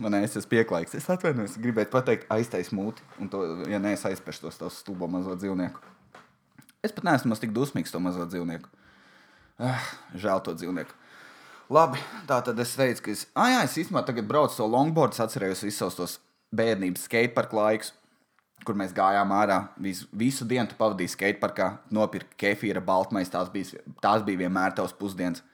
Man 0.00 0.16
es 0.16 0.32
esmu 0.38 0.54
pieklājīgs. 0.54 0.96
Es 0.96 1.08
atvainojos, 1.12 1.58
gribēju 1.60 1.90
pateikt, 1.92 2.28
aiztais 2.32 2.70
mūti. 2.72 3.04
Un, 3.20 3.28
to, 3.28 3.42
ja 3.68 3.76
nē, 3.82 3.92
es 3.98 4.06
aizpēšu 4.08 4.46
tos 4.46 4.56
tos 4.56 4.78
stulbo 4.80 5.10
mazo 5.12 5.34
dzīvnieku. 5.36 5.82
Es 6.80 6.94
pat 6.96 7.04
neesmu 7.04 7.36
tik 7.36 7.52
dusmīgs 7.52 7.92
to 7.92 8.00
mazo 8.00 8.24
dzīvnieku. 8.24 8.70
Ah, 9.60 9.84
žēl 10.16 10.40
to 10.46 10.54
dzīvnieku. 10.56 10.96
Labi, 11.70 12.00
tā 12.26 12.40
tad 12.46 12.58
es 12.64 12.72
teicu, 12.74 13.04
ka 13.04 13.12
es, 13.12 13.26
ah, 13.36 13.50
jā, 13.52 13.60
es 13.66 13.76
īstenībā 13.82 14.00
tagad 14.08 14.26
braucu 14.26 14.56
to 14.56 14.66
longboard, 14.66 15.14
atcerējos 15.20 15.66
visus 15.68 15.98
tos 15.98 16.16
bērnības 16.56 17.04
skateparku 17.06 17.60
laikus, 17.60 17.92
kur 18.66 18.76
mēs 18.78 18.94
gājām 18.96 19.32
ārā. 19.34 19.60
Visu, 19.80 20.08
visu 20.12 20.46
dienu 20.48 20.76
pavadīju 20.78 21.14
skateparkā, 21.14 21.70
nopirku 21.94 22.36
kefīra, 22.40 22.82
baltmais. 22.84 23.30
Tās 23.32 23.50
bija, 23.52 23.80
tās 24.02 24.24
bija 24.26 24.44
vienmēr 24.44 24.74
tavs 24.76 24.96
pusdienas. 24.96 25.44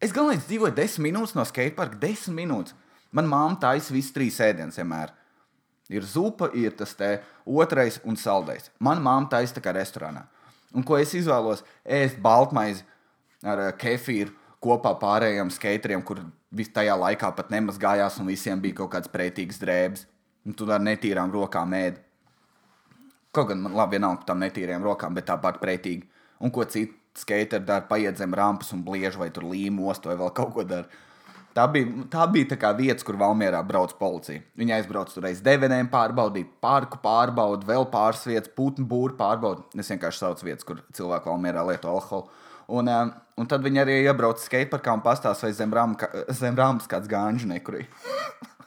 Es 0.00 0.14
gan 0.16 0.30
līdz 0.30 0.46
dzīvoju 0.48 0.76
desmit 0.76 1.10
minūtes 1.10 1.36
no 1.36 1.44
skateparka, 1.44 1.98
desmit 2.00 2.38
minūtes. 2.42 2.76
Man 3.12 3.26
māte 3.28 3.60
taisa 3.64 3.92
visas 3.92 4.14
trīs 4.14 4.38
ēdienas 4.40 4.78
vienmēr. 4.80 5.12
Ir 5.90 6.06
zupa, 6.06 6.48
ir 6.54 6.76
tas 6.78 6.94
te 6.94 7.16
otrais 7.44 7.98
un 8.06 8.16
saldais. 8.16 8.70
Man 8.78 9.02
māte 9.02 9.34
taisa 9.34 9.58
tā 9.58 9.64
kā 9.64 9.74
restorānā. 9.74 10.24
Un 10.70 10.86
ko 10.86 10.96
es 11.00 11.12
izvēlos? 11.18 11.64
Ēst 11.82 12.20
baltmaizi 12.22 12.84
ar 13.42 13.64
uh, 13.66 13.72
kefīru 13.74 14.32
kopā 14.62 14.92
pārējiem 15.00 15.50
skateriem, 15.50 16.04
kur 16.06 16.22
tajā 16.74 16.94
laikā 17.00 17.32
pat 17.36 17.50
nemaz 17.50 17.80
gājās, 17.80 18.20
un 18.20 18.30
visiem 18.30 18.60
bija 18.62 18.78
kaut 18.82 18.92
kāds 18.94 19.10
pretīgs 19.10 19.58
drēbes. 19.60 20.06
Un 20.46 20.54
tu 20.56 20.68
ar 20.72 20.80
netīrām 20.80 21.32
rokām 21.34 21.74
ēd. 21.76 21.98
Kaut 23.34 23.50
gan 23.50 23.60
man 23.62 23.76
labi 23.78 23.98
vienalga 23.98 24.22
par 24.22 24.32
tām 24.32 24.40
netīrām 24.42 24.82
rokām, 24.82 25.14
bet 25.14 25.28
tāpat 25.28 25.60
pretīgi. 25.62 26.08
Un 26.42 26.50
ko 26.50 26.64
citu 26.66 26.96
skateri 27.18 27.62
dara, 27.66 27.86
paiet 27.86 28.18
zem 28.18 28.34
rampas 28.34 28.72
un 28.74 28.82
bliež 28.86 29.18
vai 29.20 29.30
tur 29.34 29.46
līmos 29.50 30.02
vai 30.04 30.16
vēl 30.18 30.32
kaut 30.34 30.52
ko 30.56 30.64
dara. 30.66 30.88
Tā 31.54 31.64
bija, 31.66 32.04
tā 32.10 32.24
bija 32.30 32.54
tā 32.54 32.70
vieta, 32.78 33.02
kur 33.06 33.18
Valmjerā 33.18 33.60
brauc 33.66 33.96
policija. 33.98 34.42
Viņi 34.58 34.74
aizbrauca 34.76 35.16
tur 35.16 35.26
aiz 35.26 35.40
devenēm, 35.42 35.88
pārbaudīja 35.90 36.46
parku, 36.62 37.00
pārbaudīja 37.02 37.70
vēl 37.72 37.88
pāris 37.90 38.22
vietas, 38.28 38.52
putnu 38.54 38.86
būru 38.86 39.16
pārbaudīja. 39.18 39.82
Es 39.82 39.90
vienkārši 39.90 40.22
saucu 40.22 40.46
vietas, 40.46 40.66
kur 40.68 40.84
cilvēki 40.94 41.30
Valmjerā 41.32 41.66
lieto 41.66 41.90
alkoholu. 41.90 42.30
Un, 42.70 42.88
eh, 42.88 43.10
un 43.36 43.50
tad 43.50 43.66
viņi 43.66 43.82
arī 43.82 43.98
iebrauca 44.04 44.38
skateparkā 44.38 44.94
un 44.94 45.02
pastāstīja, 45.02 45.66
vai 45.66 46.34
zem 46.38 46.56
rāmas 46.56 46.86
kāds 46.86 47.10
gāņš 47.10 47.50
nekurīja. 47.50 47.90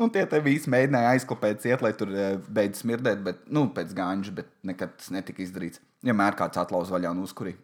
nu, 0.00 0.08
tie 0.12 0.24
te 0.28 0.40
visi 0.44 0.70
mēģināja 0.72 1.16
aizklāpēt 1.16 1.62
ciet, 1.64 1.82
lai 1.84 1.92
tur 1.98 2.12
eh, 2.14 2.38
beidz 2.48 2.82
smirdēt, 2.82 3.20
bet, 3.26 3.42
nu, 3.52 3.66
pēc 3.74 3.92
gāņša, 3.96 4.34
bet 4.38 4.48
nekad 4.66 4.96
tas 5.00 5.12
netika 5.14 5.44
izdarīts. 5.44 5.82
Vienmēr 6.02 6.36
kāds 6.38 6.60
atlauz 6.60 6.90
vaļā 6.92 7.12
un 7.14 7.22
uzkurīja. 7.26 7.58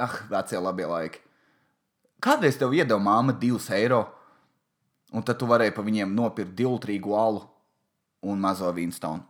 Ah, 0.00 0.20
vecie 0.30 0.60
labie 0.62 0.86
laiki! 0.86 1.22
Kādreiz 2.20 2.58
tev 2.60 2.74
iedeva 2.76 3.00
māma 3.00 3.32
divus 3.32 3.70
eiro, 3.72 4.04
un 5.16 5.24
tad 5.24 5.38
tu 5.40 5.48
varēji 5.48 5.74
pa 5.76 5.84
viņiem 5.84 6.12
nopirkt 6.14 6.52
divlitrīgu 6.56 7.14
alu 7.16 7.42
un 8.22 8.40
mazo 8.40 8.68
Winstonu. 8.76 9.24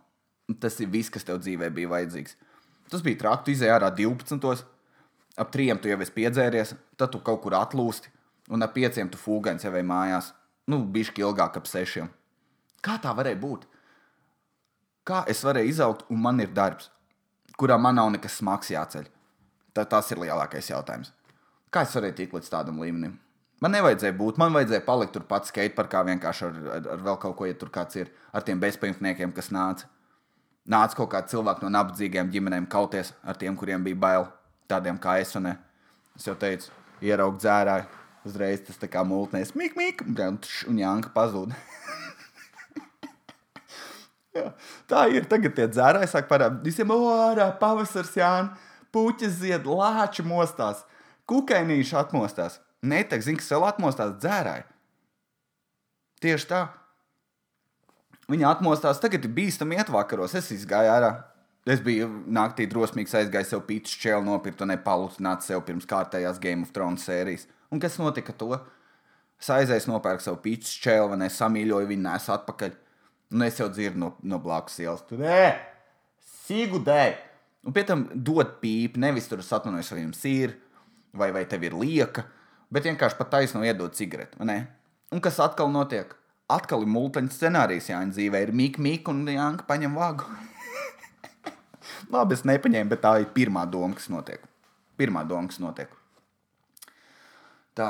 Tas 0.59 0.75
ir 0.83 0.89
viss, 0.91 1.11
kas 1.11 1.23
tev 1.23 1.39
dzīvē 1.39 1.69
bija 1.71 1.89
vajadzīgs. 1.93 2.35
Tas 2.91 3.03
bija 3.05 3.21
traki, 3.21 3.45
tu 3.45 3.53
izēji 3.55 3.71
ārā 3.77 3.87
12. 3.95 4.65
Ap 5.39 5.51
trijiem 5.53 5.79
tu 5.79 5.87
jau 5.87 5.97
esi 6.03 6.11
piedzēries, 6.11 6.73
tad 6.99 7.13
tu 7.13 7.21
kaut 7.23 7.39
kur 7.45 7.55
atlūsti, 7.55 8.11
un 8.51 8.65
ap 8.65 8.73
pieciem 8.75 9.07
tu 9.09 9.19
fūgains 9.19 9.63
jau 9.63 9.71
ej 9.79 9.85
mājās. 9.87 10.33
Nu, 10.69 10.83
bišķi 10.85 11.23
ilgāk, 11.25 11.57
ap 11.57 11.69
sešiem. 11.69 12.11
Kā 12.85 12.97
tā 13.01 13.13
varēja 13.17 13.39
būt? 13.41 13.65
Kā 15.07 15.23
es 15.29 15.41
varēju 15.45 15.73
izaugt, 15.73 16.05
un 16.13 16.21
man 16.21 16.39
ir 16.43 16.53
darbs, 16.53 16.91
kurā 17.57 17.77
man 17.81 17.97
nav 17.97 18.11
nekas 18.13 18.37
smags 18.37 18.69
jāceļ? 18.73 19.07
Tā, 19.73 19.85
tas 19.89 20.11
ir 20.13 20.21
lielākais 20.21 20.69
jautājums. 20.69 21.13
Kā 21.71 21.85
es 21.87 21.95
varēju 21.95 22.17
tikt 22.17 22.35
līdz 22.37 22.51
tādam 22.51 22.81
līmenim? 22.83 23.15
Man 23.61 23.75
nevajadzēja 23.75 24.13
būt, 24.17 24.39
man 24.41 24.53
vajadzēja 24.55 24.83
palikt 24.85 25.13
tur 25.15 25.23
pats 25.29 25.51
skateparkā 25.53 26.01
vienkārši 26.07 26.45
ar, 26.47 26.55
ar, 26.75 26.87
ar 26.95 27.03
vēl 27.05 27.17
kaut 27.21 27.35
ko, 27.37 27.45
ja 27.45 27.57
tur 27.57 27.69
kāds 27.73 27.99
ir 27.99 28.09
ar 28.33 28.45
tiem 28.45 28.61
bezpajumtniekiem, 28.61 29.33
kas 29.37 29.51
nāca. 29.53 29.89
Nāca 30.69 30.97
kaut 30.97 31.11
kāds 31.13 31.33
cilvēks 31.33 31.61
no 31.61 31.69
nabadzīgiem 31.73 32.29
ģimenēm 32.33 32.67
kauties 32.69 33.13
ar 33.21 33.37
tiem, 33.37 33.55
kuriem 33.57 33.85
bija 33.85 33.99
bail, 34.01 34.27
tādiem 34.69 34.97
kā 35.01 35.19
es. 35.21 35.35
Un 35.37 35.51
es 35.53 36.25
jau 36.25 36.35
teicu, 36.37 36.73
ieraugt 37.05 37.41
dzērāju, 37.41 38.00
Uzreiz 38.27 38.61
tas 38.67 38.77
tā 38.77 38.89
kā 38.91 39.01
multnēs, 39.07 39.55
mik, 39.57 39.73
mik, 39.79 40.03
un 40.69 40.77
Janka 40.77 41.09
pazūd. 41.15 41.55
Jā, 44.37 44.51
tā 44.87 45.05
ir. 45.11 45.25
Tagad 45.29 45.55
tie 45.57 45.65
dzērāji 45.67 46.11
sāk 46.11 46.29
parādīt. 46.29 46.61
Visiem 46.69 46.93
ārā 46.93 47.49
pavasars, 47.59 48.13
Jānis, 48.15 48.69
puķis 48.93 49.39
zied, 49.41 49.65
lāči 49.67 50.23
mostās, 50.23 50.85
kukainīši 51.29 51.97
atmostās. 51.99 52.59
Neteiks, 52.81 53.27
zini, 53.27 53.41
kas 53.41 53.51
vēl 53.53 53.67
atmostās 53.67 54.13
dzērāji. 54.21 54.63
Tieši 56.21 56.47
tā. 56.49 56.61
Viņa 58.31 58.53
atmostās, 58.55 59.01
tagad 59.01 59.25
ir 59.25 59.33
bīstami 59.35 59.77
iet 59.77 59.89
vakaros. 59.91 60.37
Es 60.37 60.51
izgāju 60.53 60.93
ārā. 60.93 61.11
Es 61.69 61.81
biju 61.83 62.07
naktī 62.33 62.65
drosmīgs, 62.69 63.13
aizgāju 63.17 63.49
sev 63.49 63.65
pīcis 63.67 63.99
čēlu, 64.01 64.23
nopirkt 64.25 64.63
un 64.65 64.71
nepalutinātu 64.73 65.45
sev 65.45 65.65
pirms 65.67 65.85
kārtējās 65.89 66.39
Game 66.41 66.65
of 66.65 66.71
Thrones 66.73 67.05
sērijas. 67.05 67.45
Un 67.71 67.79
kas 67.79 67.95
notika 68.01 68.35
to? 68.35 68.51
Es 69.41 69.49
aizēju, 69.49 69.87
nopērku 69.89 70.25
sev 70.25 70.37
pīcis 70.43 70.77
čēlu, 70.83 71.15
un 71.15 71.25
es 71.25 71.39
samīļoju 71.39 71.87
viņu, 71.89 72.03
nesu 72.05 72.33
atpakaļ. 72.35 72.73
Un 73.31 73.45
es 73.45 73.57
jau 73.57 73.69
dzirdu 73.71 73.97
no, 73.97 74.09
no 74.27 74.37
blakus 74.43 74.75
ielas, 74.83 75.05
tur 75.07 75.23
nē, 75.23 75.45
sīgudē. 76.43 77.03
Un 77.65 77.75
pēc 77.75 77.87
tam 77.93 78.03
dod 78.11 78.57
pīpi, 78.61 78.99
nevis 78.99 79.29
tur 79.31 79.39
atvainojas, 79.41 79.91
vai 79.93 80.01
jums 80.03 80.23
ir, 80.27 80.57
vai, 81.15 81.29
vai 81.31 81.45
tev 81.47 81.63
ir 81.63 81.77
lieka, 81.79 82.25
bet 82.73 82.89
vienkārši 82.89 83.17
pat 83.19 83.31
taisno 83.37 83.63
iedod 83.63 83.95
cigareti. 83.95 84.41
Un 84.41 85.23
kas 85.23 85.39
atkal 85.43 85.71
notiek? 85.71 86.11
Atkal 86.51 86.83
ir 86.83 86.91
multiņa 86.91 87.31
scenārijs, 87.31 87.87
Jāņa 87.93 88.17
dzīvē 88.17 88.43
ir 88.43 88.51
mīk, 88.57 88.81
mīk, 88.83 89.07
un 89.07 89.23
Jāņa 89.31 89.63
paņem 89.69 89.95
vāgu. 89.95 90.27
Labi, 92.11 92.35
es 92.35 92.43
nepaņēmu, 92.49 92.91
bet 92.91 93.05
tā 93.05 93.15
ir 93.23 93.31
pirmā 93.31 93.63
doma, 93.71 93.95
kas 93.95 94.11
notiek. 94.11 94.43
Pirmā 94.99 95.23
doma, 95.27 95.47
kas 95.47 95.61
notiek. 95.63 96.00
Tā. 97.81 97.89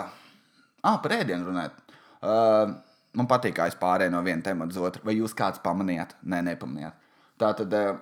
Ah, 0.87 0.97
par 1.03 1.17
ēdienu 1.17 1.49
runājot. 1.49 1.81
Uh, 2.21 2.77
man 3.17 3.27
patīk, 3.29 3.57
kā 3.57 3.67
es 3.69 3.75
pārēju 3.79 4.13
no 4.13 4.21
viena 4.25 4.45
temata 4.45 4.71
uz 4.71 4.79
otru. 4.79 5.03
Vai 5.07 5.17
jūs 5.17 5.35
kāds 5.37 5.61
pamanījāt? 5.65 6.15
Nē, 6.23 6.41
nepamanījāt. 6.51 7.11
Tā 7.41 7.51
tad. 7.59 7.77
Uh, 7.81 7.99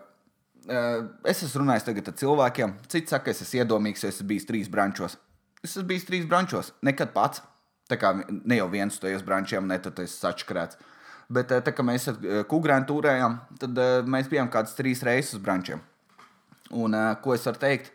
Es 0.69 1.39
esmu 1.39 1.63
runājis 1.63 1.85
tagad 1.87 2.09
ar 2.11 2.15
cilvēkiem. 2.19 2.73
Cits 2.91 3.13
saka, 3.13 3.31
es 3.31 3.39
esmu 3.45 3.61
iedomīgs, 3.61 4.03
jo 4.03 4.09
es 4.11 4.17
esmu 4.17 4.27
bijis 4.33 4.45
trīs 4.45 4.67
brančos. 4.69 5.15
Es 5.63 5.71
esmu 5.71 5.85
bijis 5.87 6.05
trīs 6.05 6.25
brančos, 6.29 6.73
nekad 6.85 7.13
pats. 7.15 7.41
Tā 7.89 7.97
kā 7.97 8.11
ne 8.27 8.57
jau 8.59 8.67
viens 8.69 8.93
no 8.93 9.01
tajos 9.01 9.23
brančiem, 9.25 9.65
ne 9.65 9.77
tad 9.81 9.97
es 10.03 10.17
sačakrēts. 10.19 10.77
Bet 11.31 11.53
tā 11.65 11.73
kā 11.73 11.85
mēs 11.85 12.09
ar 12.11 12.19
Kugrēnu 12.51 12.85
turējām, 12.91 13.39
tad 13.61 13.81
mēs 14.05 14.29
bijām 14.29 14.51
kādas 14.51 14.75
trīs 14.77 15.01
reizes 15.07 15.39
uz 15.39 15.41
brančiem. 15.45 15.81
Un 16.75 16.99
ko 17.23 17.33
es 17.33 17.47
varu 17.47 17.63
teikt? 17.63 17.89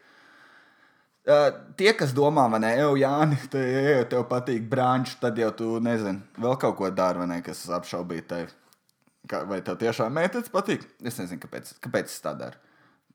Tie, 1.25 1.89
kas 1.97 2.13
domā, 2.13 2.45
vai 2.53 2.59
ne, 2.61 2.75
jau 2.77 2.91
Jāni, 3.01 3.39
te, 3.49 3.61
ja 3.61 4.05
tev 4.09 4.27
patīk 4.29 4.67
branči, 4.69 5.17
tad 5.23 5.39
jau 5.41 5.49
tu 5.57 5.69
nezini, 5.81 6.21
vēl 6.37 6.59
kaut 6.61 6.77
ko 6.77 6.91
dari, 6.93 7.23
vai 7.23 7.29
ne, 7.31 7.39
kas 7.45 7.63
apšaubīja 7.73 8.27
tevi. 8.29 8.53
Vai 9.49 9.63
tev 9.65 9.79
tiešām 9.81 10.13
meitenes 10.13 10.53
patīk? 10.53 10.85
Es 11.01 11.17
nezinu, 11.17 11.41
kāpēc, 11.41 11.73
kāpēc 11.81 12.13
es 12.13 12.21
tā 12.21 12.35
daru. 12.37 12.61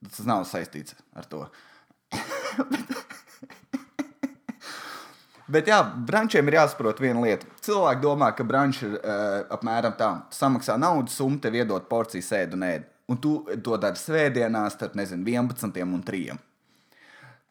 Tas 0.08 0.26
nav 0.26 0.42
saistīts 0.48 0.98
ar 1.14 1.28
to. 1.30 1.44
Bet 5.50 5.70
jā, 5.70 5.78
brančiem 6.06 6.50
ir 6.50 6.58
jāsaprot 6.58 6.98
viena 7.02 7.22
lieta. 7.22 7.46
Cilvēki 7.62 8.02
domā, 8.02 8.34
ka 8.34 8.42
branči 8.46 8.86
ir 8.88 8.98
uh, 8.98 9.46
apmēram 9.54 9.94
tā, 9.98 10.10
samaksā 10.34 10.74
naudu, 10.78 11.10
summu, 11.14 11.38
tev 11.42 11.54
iedod 11.58 11.86
porciju 11.90 12.26
sēdu 12.26 12.58
un 12.58 12.66
ēdu. 12.66 12.86
Un 13.10 13.18
tu 13.22 13.32
to 13.62 13.78
dari 13.82 13.98
svētdienās, 13.98 14.74
starp 14.78 14.94
nezinu, 14.98 15.26
11 15.26 15.82
un 15.86 16.02
3. 16.06 16.38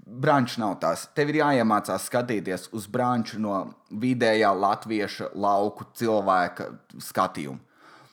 Branči 0.10 0.58
nav 0.62 0.80
tās. 0.82 1.06
Tev 1.13 1.30
ir 1.30 1.42
jāiemācās 1.44 2.08
skatīties 2.10 2.70
uz 2.74 2.88
branču 2.89 3.38
no 3.42 3.56
vidējā 4.01 4.50
latvieša 4.58 5.32
lauku 5.38 5.86
cilvēka 6.00 6.72
skatījuma. 7.04 7.62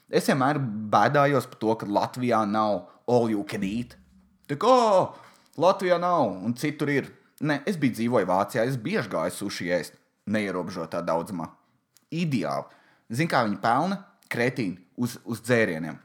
Es 0.07 0.29
vienmēr 0.31 0.61
bēdājos 0.93 1.49
par 1.51 1.59
to, 1.63 1.73
ka 1.81 1.89
Latvijā 1.91 2.45
nav 2.47 2.85
all 3.11 3.31
you 3.31 3.43
can 3.49 3.65
eat. 3.67 3.97
Tā 4.47 4.59
kā 4.61 4.75
Latvijā 5.59 5.99
nav 5.99 6.29
un 6.47 6.55
citur 6.55 6.93
ir. 6.93 7.11
Nē, 7.43 7.59
es 7.69 7.77
biju 7.77 7.99
dzīvoju 7.99 8.29
Vācijā, 8.29 8.65
es 8.65 8.79
bieži 8.81 9.11
gāju 9.13 9.35
sushi 9.35 9.67
ēst, 9.75 9.99
neierobežotā 10.33 11.03
daudzumā. 11.05 11.51
Ideāli. 12.15 12.71
Zini, 13.13 13.29
kā 13.29 13.43
viņi 13.45 13.59
pelna? 13.61 13.99
Kretīni 14.33 14.79
uz, 14.97 15.19
uz 15.29 15.43
dzērieniem. 15.45 15.99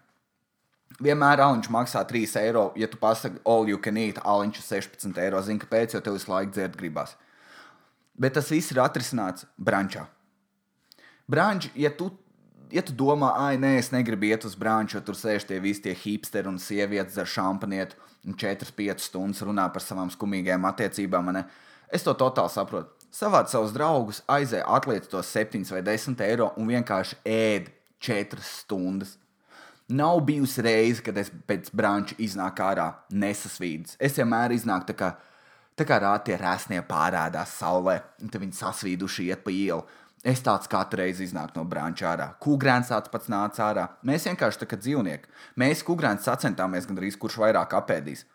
Vienmēr 0.99 1.39
aliņš 1.45 1.69
maksā 1.71 2.01
3 2.07 2.35
eiro, 2.41 2.65
ja 2.75 2.89
tu 2.91 2.99
pasaki, 2.99 3.39
all 3.47 3.69
you 3.69 3.79
can 3.81 3.97
eat, 3.97 4.19
aliņš 4.27 4.59
ir 4.59 4.65
16 4.67 5.21
eiro. 5.23 5.41
Zini, 5.45 5.61
kāpēc, 5.61 5.95
jo 5.95 6.01
tev 6.03 6.17
visu 6.17 6.31
laiku 6.31 6.51
dzert 6.57 6.75
gribās. 6.79 7.15
Bet 8.19 8.35
tas 8.35 8.51
viss 8.51 8.73
ir 8.73 8.81
atrisināts 8.83 9.47
brančā. 9.57 10.03
Branči, 11.31 11.71
ja 11.79 11.93
tu, 11.95 12.09
ja 12.73 12.83
tu 12.83 12.93
domā, 12.97 13.31
ah, 13.39 13.55
nē, 13.55 13.77
es 13.79 13.91
negribu 13.93 14.27
iet 14.27 14.45
uz 14.45 14.57
branču, 14.59 14.97
jo 14.97 15.05
tur 15.07 15.15
sēž 15.15 15.47
tie 15.47 15.61
visi 15.63 15.85
tie 15.85 15.95
hipsteri 15.95 16.51
un 16.51 16.59
sievietes 16.59 17.17
ar 17.21 17.29
šampanietu 17.29 17.95
un 18.27 18.35
4-5 18.37 19.05
stundas 19.05 19.41
runā 19.47 19.67
par 19.73 19.83
savām 19.85 20.11
skumīgajām 20.13 20.67
attiecībām. 20.69 21.31
Ne? 21.33 21.45
Es 21.91 22.03
to 22.05 22.13
totāli 22.17 22.51
saprotu. 22.53 22.91
Savāc 23.11 23.51
savus 23.51 23.73
draugus, 23.75 24.21
aizēj, 24.31 24.63
atliec 24.63 25.07
tos 25.11 25.31
7 25.35 25.65
vai 25.73 25.81
10 25.83 26.21
eiro 26.23 26.51
un 26.59 26.69
vienkārši 26.71 27.17
ēd 27.27 27.71
4 27.99 28.45
stundas. 28.45 29.17
Nav 29.91 30.21
bijusi 30.27 30.63
reize, 30.63 31.03
kad 31.03 31.17
es 31.19 31.31
pēc 31.47 31.71
branča 31.75 32.15
iznāku 32.23 32.63
ārā 32.63 32.87
nesasvīdis. 33.11 33.97
Es 33.99 34.15
vienmēr 34.15 34.53
iznāku 34.55 34.91
tā 34.91 34.95
kā, 34.99 35.09
tā 35.75 35.87
kā 35.87 35.97
rātie 35.99 36.37
rēsnie 36.39 36.79
pārādās 36.87 37.57
saulē, 37.59 37.97
un 38.23 38.31
tad 38.31 38.43
viņi 38.43 38.55
sasvīduši 38.59 39.27
iet 39.27 39.43
pa 39.43 39.51
ielu. 39.51 39.83
Es 40.23 40.43
tāds 40.45 40.69
katru 40.69 41.01
reizi 41.01 41.25
iznāku 41.25 41.57
no 41.57 41.65
branča 41.67 42.11
ārā. 42.11 42.27
Kugrēns 42.39 42.91
tāds 42.93 43.09
pats 43.11 43.29
nāca 43.33 43.65
ārā. 43.71 43.87
Mēs 44.05 44.27
vienkārši 44.29 44.61
tā 44.61 44.67
kā 44.69 44.77
dzīvnieki. 44.77 45.31
Mēs 45.57 45.81
kugrēns 45.87 46.27
sacentāmies 46.29 46.85
gandrīz 46.87 47.17
kurš 47.19 47.39
vairāk 47.41 47.73
apēdīs. 47.79 48.27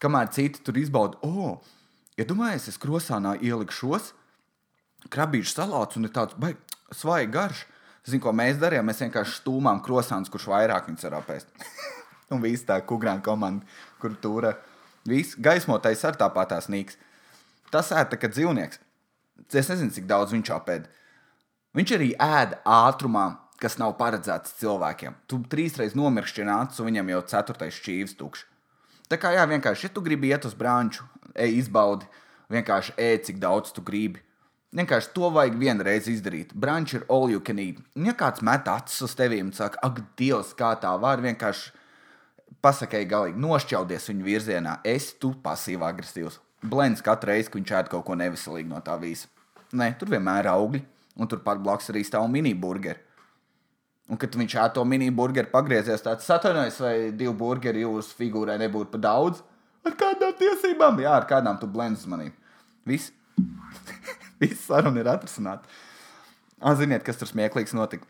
Kamēr 0.00 0.30
citi 0.30 0.62
tur 0.62 0.78
izbauda, 0.78 1.18
o, 1.26 1.50
oh, 1.50 1.96
ja 2.16 2.24
domājies, 2.28 2.68
es 2.70 2.78
krosānā 2.78 3.34
ieliku 3.42 3.74
šos 3.74 4.12
krabīšu 5.12 5.52
salātus 5.52 5.98
un 5.98 6.08
ir 6.08 6.14
tāds 6.14 6.36
svaigs 6.94 7.32
garš. 7.32 7.64
Zinu, 8.06 8.22
ko 8.22 8.32
mēs 8.36 8.60
darījām. 8.62 8.86
Mēs 8.86 9.02
vienkārši 9.02 9.40
stūmām 9.40 9.80
krosāns, 9.82 10.30
kurš 10.30 10.48
vairāk 10.52 10.86
viņus 10.90 11.06
var 11.08 11.18
apēst. 11.20 11.50
un 12.32 12.42
viss 12.42 12.66
tā 12.66 12.78
kugrēna 12.86 13.22
komanda, 13.24 13.66
kur 14.02 14.14
tur 14.22 14.50
viss 15.06 15.38
gaismotais 15.38 16.04
ar 16.06 16.18
tāpat 16.18 16.54
tās 16.54 16.70
nīks. 16.72 16.98
Tas 17.70 17.90
ēta 17.94 18.18
kā 18.18 18.30
dzīvnieks. 18.30 18.78
Es 19.52 19.70
nezinu, 19.70 19.92
cik 19.94 20.06
daudz 20.10 20.34
viņš 20.34 20.52
apēda. 20.54 20.90
Viņš 21.76 21.92
arī 21.92 22.12
ēd 22.14 22.54
ātrumā, 22.64 23.26
kas 23.60 23.76
nav 23.80 23.96
paredzēts 23.98 24.56
cilvēkiem. 24.60 25.16
Tu 25.28 25.38
trīsreiz 25.52 25.96
nomirkšķini 25.98 26.52
acis, 26.54 26.80
un 26.80 26.90
viņam 26.90 27.10
jau 27.12 27.22
ceturtais 27.32 27.78
šķīvis 27.80 28.16
tukšs. 28.20 28.46
Tā 29.10 29.18
kā 29.22 29.32
jā, 29.36 29.44
vienkārši, 29.46 29.86
ja 29.86 29.92
tu 29.94 30.02
gribi 30.02 30.32
iet 30.32 30.46
uz 30.48 30.54
brāņu, 30.58 31.04
ej, 31.38 31.60
izbaudi, 31.60 32.08
vienkārši 32.50 32.96
ēd, 32.98 33.26
cik 33.28 33.42
daudz 33.42 33.70
tu 33.76 33.84
gribi. 33.86 34.22
Vienkārši 34.76 35.12
to 35.16 35.30
vajag 35.32 35.54
vienreiz 35.56 36.08
izdarīt. 36.10 36.52
Brāņš 36.52 36.94
ir 36.98 37.04
all 37.08 37.30
you 37.32 37.40
can 37.40 37.60
eat. 37.62 37.78
Un 37.96 38.10
ja 38.10 38.12
kāds 38.18 38.42
met 38.44 38.66
acis 38.68 39.06
uz 39.06 39.14
tevi 39.16 39.38
un 39.40 39.54
saka, 39.56 39.80
ak, 39.86 40.02
Dievs, 40.20 40.52
kā 40.58 40.74
tā 40.82 40.90
var, 41.00 41.22
vienkārši 41.24 41.72
pasakai 42.64 43.06
galīgi 43.08 43.40
nošķaudies 43.40 44.10
viņa 44.10 44.26
virzienā. 44.26 44.74
Es 44.84 45.14
tu 45.16 45.32
pasīvi 45.42 45.86
agresīvs. 45.86 46.36
Blends 46.66 47.04
katru 47.04 47.32
reizi, 47.32 47.48
kad 47.48 47.60
viņš 47.60 47.72
ēd 47.80 47.90
kaut 47.92 48.04
ko 48.04 48.18
neveselīgu 48.18 48.68
no 48.74 48.82
tā 48.84 48.98
visa. 49.00 49.30
Nē, 49.76 49.94
tur 49.98 50.12
vienmēr 50.12 50.44
ir 50.44 50.52
augļi 50.52 50.82
un 51.16 51.30
turpat 51.30 51.60
blakus 51.64 51.90
arī 51.92 52.04
stāv 52.04 52.28
mini-burgeri. 52.32 53.00
Un, 54.06 54.18
kad 54.20 54.36
viņš 54.38 54.54
ēd 54.62 54.74
to 54.76 54.84
mini-burgeru 54.86 55.50
pagriezies, 55.50 56.04
tāds 56.04 56.28
atvainojas, 56.30 56.78
vai 56.84 56.94
divi 57.10 57.32
burgeri 57.34 57.82
jūsu 57.82 58.14
figūrai 58.20 58.58
nebūtu 58.62 58.92
par 58.92 59.02
daudz. 59.08 59.40
Ar 59.86 59.96
kādām 59.98 60.36
tiesībām? 60.38 61.00
Jā, 61.02 61.16
ar 61.16 61.26
kādām 61.30 61.58
tu 61.58 61.66
blendzi 61.70 62.10
manī. 62.10 62.28
Viss. 62.86 63.10
Viss 64.40 64.66
saruna 64.68 65.02
ir 65.02 65.10
atrisināta. 65.10 65.68
Ziniet, 66.76 67.04
kas 67.04 67.18
tur 67.20 67.28
smieklīgs 67.30 67.74
notika? 67.76 68.08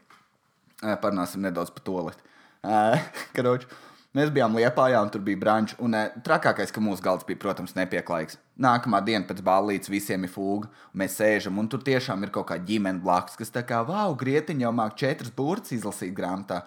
Parunāsim 1.03 1.43
nedaudz 1.45 1.73
par 1.75 1.85
to 1.87 1.99
lietu. 2.09 2.33
Karoči. 3.37 3.69
Mēs 4.17 4.31
bijām 4.33 4.55
Lietpājā, 4.57 4.97
un 5.05 5.11
tur 5.13 5.21
bija 5.21 5.37
brāņš. 5.43 5.75
Un 5.85 5.93
trakākais, 6.25 6.71
ka 6.73 6.81
mūsu 6.81 7.05
galds 7.05 7.27
bija, 7.29 7.37
protams, 7.43 7.75
nepieklājīgs. 7.77 8.39
Nākamā 8.65 9.03
diena 9.05 9.27
pēc 9.29 9.43
ballītes 9.45 9.93
visiem 9.93 10.25
ir 10.25 10.33
fūga, 10.33 10.71
un 10.95 11.03
mēs 11.03 11.19
sēžam, 11.19 11.59
un 11.61 11.69
tur 11.69 11.83
tiešām 11.85 12.25
ir 12.25 12.33
kaut 12.33 12.47
kā 12.49 12.57
ģimene 12.57 13.03
blakus, 13.05 13.37
kas 13.37 13.53
tā 13.53 13.61
kā, 13.69 13.83
wow, 13.85 14.17
grietiņa 14.17 14.65
jau 14.65 14.73
māk 14.79 14.97
četras 14.97 15.35
burts 15.37 15.75
izlasīt 15.77 16.15
grāmatā. 16.17 16.63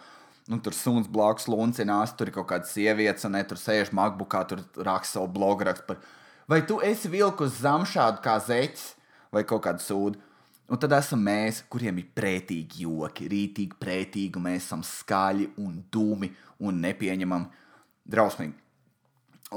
Nu, 0.50 0.60
tur 0.62 0.78
suns 0.78 1.10
blakus 1.10 1.50
luncinās, 1.50 2.14
tur 2.18 2.30
ir 2.30 2.38
kaut 2.38 2.52
kāda 2.52 2.70
sieviete, 2.70 3.26
un 3.26 3.34
ne, 3.34 3.42
tur 3.50 3.58
sēž 3.58 3.90
makbukā, 3.98 4.44
tur 4.50 4.62
raksta 4.78 5.18
savu 5.18 5.32
blogu 5.34 5.66
rakstu 5.66 5.90
par, 5.90 6.06
vai 6.50 6.62
tu 6.70 6.78
esi 6.86 7.10
vilkus 7.10 7.58
zamšādu 7.64 8.22
kā 8.26 8.38
zeķis 8.46 8.92
vai 9.34 9.46
kaut 9.48 9.64
kādu 9.66 9.84
sūdu. 9.84 10.22
Un 10.70 10.78
tad 10.78 10.94
esam 10.94 11.22
mēs, 11.26 11.64
kuriem 11.72 11.98
ir 11.98 12.12
prātīgi 12.14 12.84
joki, 12.84 13.26
rītīgi 13.32 13.80
prātīgi, 13.82 14.38
un 14.38 14.46
mēs 14.46 14.68
esam 14.68 14.84
skaļi 14.86 15.50
un 15.64 15.80
dūmi 15.92 16.30
un 16.68 16.84
nepieņemami, 16.84 17.66
drausmīgi. 18.06 18.54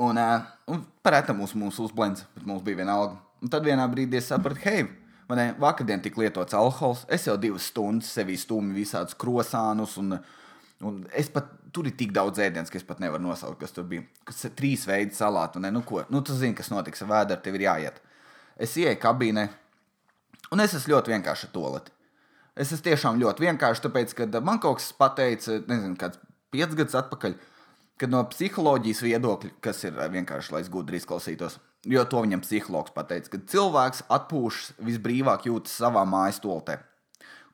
Un, 0.01 0.17
uh, 0.17 0.49
un 0.73 0.81
parēta 1.05 1.37
mums, 1.37 1.53
mums 1.59 1.77
uzblends, 1.85 2.25
bet 2.33 2.49
mums 2.49 2.65
bija 2.65 2.81
viena 2.81 2.97
alga. 2.97 3.21
Un 3.45 3.53
tad 3.53 3.67
vienā 3.67 3.85
brīdī 3.93 4.17
es 4.23 4.31
sapratu, 4.33 4.63
hei, 4.65 4.87
Vakardien 5.59 6.01
tika 6.03 6.21
lietots 6.21 6.55
alkohols. 6.55 7.07
Es 7.09 7.27
jau 7.27 7.39
divas 7.41 7.71
stundas 7.71 8.11
sevī 8.13 8.37
stūmu 8.37 8.75
visādus 8.77 9.17
krosānus. 9.17 9.97
Un, 10.01 10.19
un 10.85 10.99
es 11.17 11.31
pat 11.33 11.49
tur 11.73 11.89
ir 11.89 11.97
tik 11.97 12.13
daudz 12.13 12.43
ēdienas, 12.43 12.71
ka 12.71 12.77
es 12.77 12.85
pat 12.85 13.01
nevaru 13.01 13.25
nosaukt, 13.25 13.61
kas 13.63 13.73
tur 13.73 13.87
bija. 13.89 14.05
Kas 14.29 14.45
ir 14.45 14.53
trīs 14.59 14.85
veidi 14.89 15.17
salātu. 15.17 15.63
Ne? 15.63 15.71
Nu, 15.73 15.85
ko? 15.89 16.03
nu, 16.13 16.21
tu 16.21 16.37
zini, 16.37 16.57
kas 16.59 16.69
notiks 16.73 17.05
ar 17.05 17.13
vēdru, 17.15 17.41
tev 17.45 17.57
ir 17.57 17.67
jāiet. 17.69 18.03
Es 18.61 18.77
ieeju 18.77 18.99
kabīnē, 19.01 19.47
un 20.53 20.63
es 20.63 20.77
esmu 20.77 20.97
ļoti 20.97 21.15
vienkārši 21.17 21.51
toleti. 21.55 21.95
Es 22.53 22.69
esmu 22.69 22.85
tiešām 22.91 23.21
ļoti 23.23 23.47
vienkārši, 23.47 23.87
tāpēc, 23.87 24.13
ka 24.19 24.29
man 24.45 24.61
kaut 24.61 24.81
kas 24.81 24.93
pateica, 24.97 25.57
nezinu, 25.71 25.97
kāds 26.01 26.21
piecus 26.53 26.77
gadus 26.77 26.99
atpakaļ, 27.01 27.37
kad 28.01 28.13
no 28.13 28.21
psiholoģijas 28.29 29.03
viedokļa, 29.07 29.53
kas 29.65 29.85
ir 29.89 29.97
vienkārši, 29.97 30.53
lai 30.53 30.63
es 30.65 30.71
gudri 30.73 31.01
izklausītos, 31.01 31.59
jo 31.89 32.05
to 32.05 32.23
viņam 32.25 32.45
psihologs 32.45 32.93
pateica, 32.95 33.33
ka 33.33 33.43
cilvēks 33.55 34.05
atpūšas 34.13 34.77
visbrīvāk 34.85 35.49
jūtas 35.49 35.81
savā 35.81 36.05
mājas 36.09 36.43
toltē. 36.45 36.79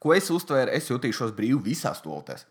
Ko 0.02 0.14
es 0.14 0.30
uztvēru, 0.30 0.74
es 0.74 0.90
jutīšos 0.90 1.34
brīvi 1.37 1.72
visās 1.72 2.02
toltēs. 2.04 2.46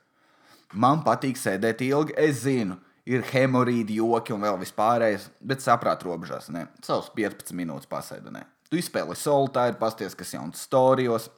Man 0.75 1.03
patīk 1.03 1.39
sēdēt 1.39 1.83
ilgi, 1.86 2.15
es 2.19 2.43
zinu, 2.43 2.75
ir 3.07 3.23
hemorīdi, 3.29 4.01
joki 4.01 4.36
un 4.36 4.43
vēl 4.43 4.60
vispārējais, 4.60 5.29
bet 5.39 5.63
saprāt 5.63 6.03
robežās, 6.03 6.49
ne? 6.51 6.65
Savus 6.83 7.07
15 7.15 7.55
minūtes 7.55 7.88
pasēdi, 7.91 8.33
ne? 8.36 8.43
Tu 8.67 8.82
izspēlē 8.82 9.15
soltāri, 9.15 9.77
pasties, 9.80 10.15
kas 10.17 10.34
jauns 10.36 10.65
storijos, 10.67 11.30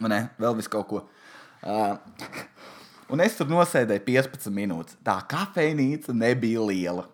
ne? 0.00 0.22
Vēl 0.40 0.56
vis 0.56 0.70
kaut 0.72 0.88
ko. 0.88 1.02
Uh, 1.60 1.98
un 3.12 3.20
es 3.24 3.36
tur 3.36 3.50
nosēdēju 3.50 4.04
15 4.06 4.54
minūtes. 4.56 4.96
Tā 5.04 5.18
kafejnīca 5.28 6.16
nebija 6.16 6.64
liela. 6.64 7.06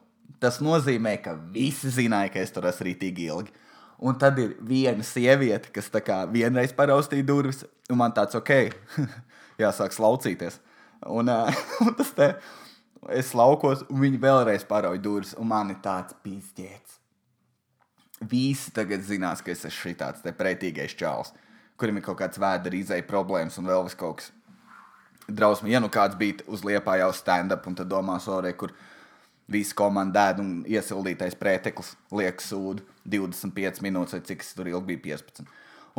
Tas 0.42 0.60
nozīmē, 0.62 1.16
ka 1.22 1.34
visi 1.54 1.90
zināja, 1.94 2.32
ka 2.34 2.42
es 2.42 2.54
tur 2.54 2.66
esmu 2.70 2.88
rītīgi 2.88 3.28
ilgi. 3.30 3.54
Un 4.02 4.16
tad 4.18 4.38
ir 4.42 4.56
viena 4.66 5.04
sieviete, 5.06 5.70
kas 5.74 5.90
tā 5.94 6.00
kā 6.02 6.22
vienreiz 6.30 6.72
paraustīja 6.74 7.26
durvis, 7.26 7.62
un 7.90 8.00
man 8.00 8.14
tāds 8.14 8.34
ok, 8.34 8.50
jāsāk 9.62 9.94
slaucīties. 9.94 10.58
Un, 11.10 11.30
uh, 11.30 11.62
un 11.86 11.94
tas 11.98 12.14
te 12.14 12.32
es 13.10 13.34
laukos, 13.34 13.86
un 13.90 14.02
viņi 14.06 14.22
vēlreiz 14.22 14.66
parauj 14.70 14.98
durvis, 15.02 15.36
un 15.38 15.50
man 15.50 15.74
ir 15.74 15.82
tāds 15.82 16.14
pīzdēts. 16.22 17.01
Visi 18.30 18.70
tagad 18.74 19.02
zinās, 19.06 19.42
ka 19.42 19.50
es 19.52 19.64
esmu 19.66 19.94
štāds 19.94 20.22
pretīgais 20.38 20.94
čāls, 20.98 21.32
kurim 21.80 21.98
ir 21.98 22.06
kaut 22.06 22.20
kāds 22.20 22.38
vēdera 22.38 22.78
izēja 22.78 23.06
problēmas 23.08 23.58
un 23.58 23.70
vēl 23.70 23.90
kaut 23.98 24.20
kas 24.20 24.30
drausmīgi. 25.28 25.74
Ja 25.74 25.82
nu 25.82 25.90
kāds 25.92 26.18
bija 26.18 26.44
uz 26.46 26.62
liepā 26.66 26.98
jau 27.00 27.10
stand-up, 27.16 27.66
un 27.66 27.78
tad 27.78 27.90
domās, 27.90 28.28
orē, 28.30 28.54
kur 28.58 28.74
visi 29.50 29.74
komanda 29.76 30.28
ēd 30.30 30.40
un 30.42 30.54
iesildītais 30.70 31.34
preteklis 31.38 31.96
liek 32.14 32.40
sūdu 32.40 32.86
25 33.10 33.82
minūtes, 33.82 34.14
vai 34.16 34.22
cik 34.30 34.44
tas 34.44 34.54
tur 34.56 34.70
ilgi 34.70 34.96
bija 34.96 35.18
15. 35.18 35.50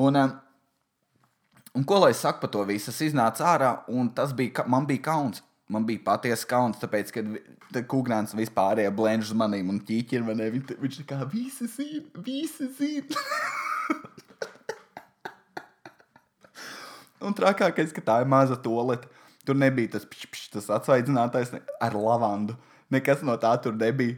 Un, 0.03 0.17
uh, 0.17 0.33
Un 1.73 1.83
ko 1.89 1.97
lai 1.97 2.12
es 2.13 2.19
saku 2.21 2.43
par 2.43 2.51
to 2.53 2.63
visu? 2.69 2.91
Es 2.93 3.01
iznācu 3.01 3.41
ārā, 3.49 3.71
un 3.89 4.12
tas 4.13 4.33
bija, 4.38 4.65
man 4.69 4.86
bija 4.86 5.01
kauns. 5.09 5.41
Man 5.73 5.86
bija 5.88 6.03
patiesa 6.05 6.45
kauns, 6.49 6.77
tāpēc, 6.81 7.07
ka 7.15 7.21
Kungrāns 7.89 8.36
vispār 8.38 8.79
ir 8.83 8.91
blēņš 8.93 9.31
uz 9.31 9.38
maniem 9.38 9.71
un 9.73 9.79
ķīķi 9.88 10.21
manī. 10.27 10.45
Viņš, 10.53 10.67
viņš 10.81 10.95
tā 10.99 11.05
kā 11.09 11.17
visi 11.31 11.65
zina, 11.71 12.09
visi 12.25 12.65
zina. 12.77 13.17
un 17.27 17.33
trakākais, 17.38 17.93
ka 17.95 18.01
tā 18.05 18.15
ir 18.21 18.27
maza 18.29 18.57
tolete. 18.59 19.07
Tur 19.43 19.55
nebija 19.59 19.89
tas, 19.97 20.05
pš, 20.07 20.27
pš, 20.31 20.43
tas 20.53 20.69
atsvaidzinātais 20.77 21.49
ar 21.83 21.93
lavandu. 21.97 22.53
Nekas 22.93 23.19
no 23.27 23.36
tā 23.41 23.51
tur 23.63 23.73
nebija. 23.75 24.15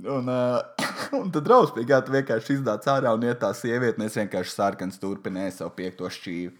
Un, 0.00 0.28
uh, 0.28 0.88
un 1.20 1.30
tad 1.32 1.46
drausmīgi, 1.46 2.00
tu 2.04 2.10
vienkārši 2.16 2.50
iznāc 2.58 2.82
ārā 2.90 3.10
un 3.16 3.24
iet 3.28 3.40
tā 3.40 3.50
sieviete, 3.56 3.96
un 4.00 4.06
es 4.08 4.18
vienkārši 4.18 4.56
sarkans 4.56 5.00
turpināju 5.00 5.52
savu 5.56 5.72
piekto 5.78 6.06
šķīvi. 6.10 6.52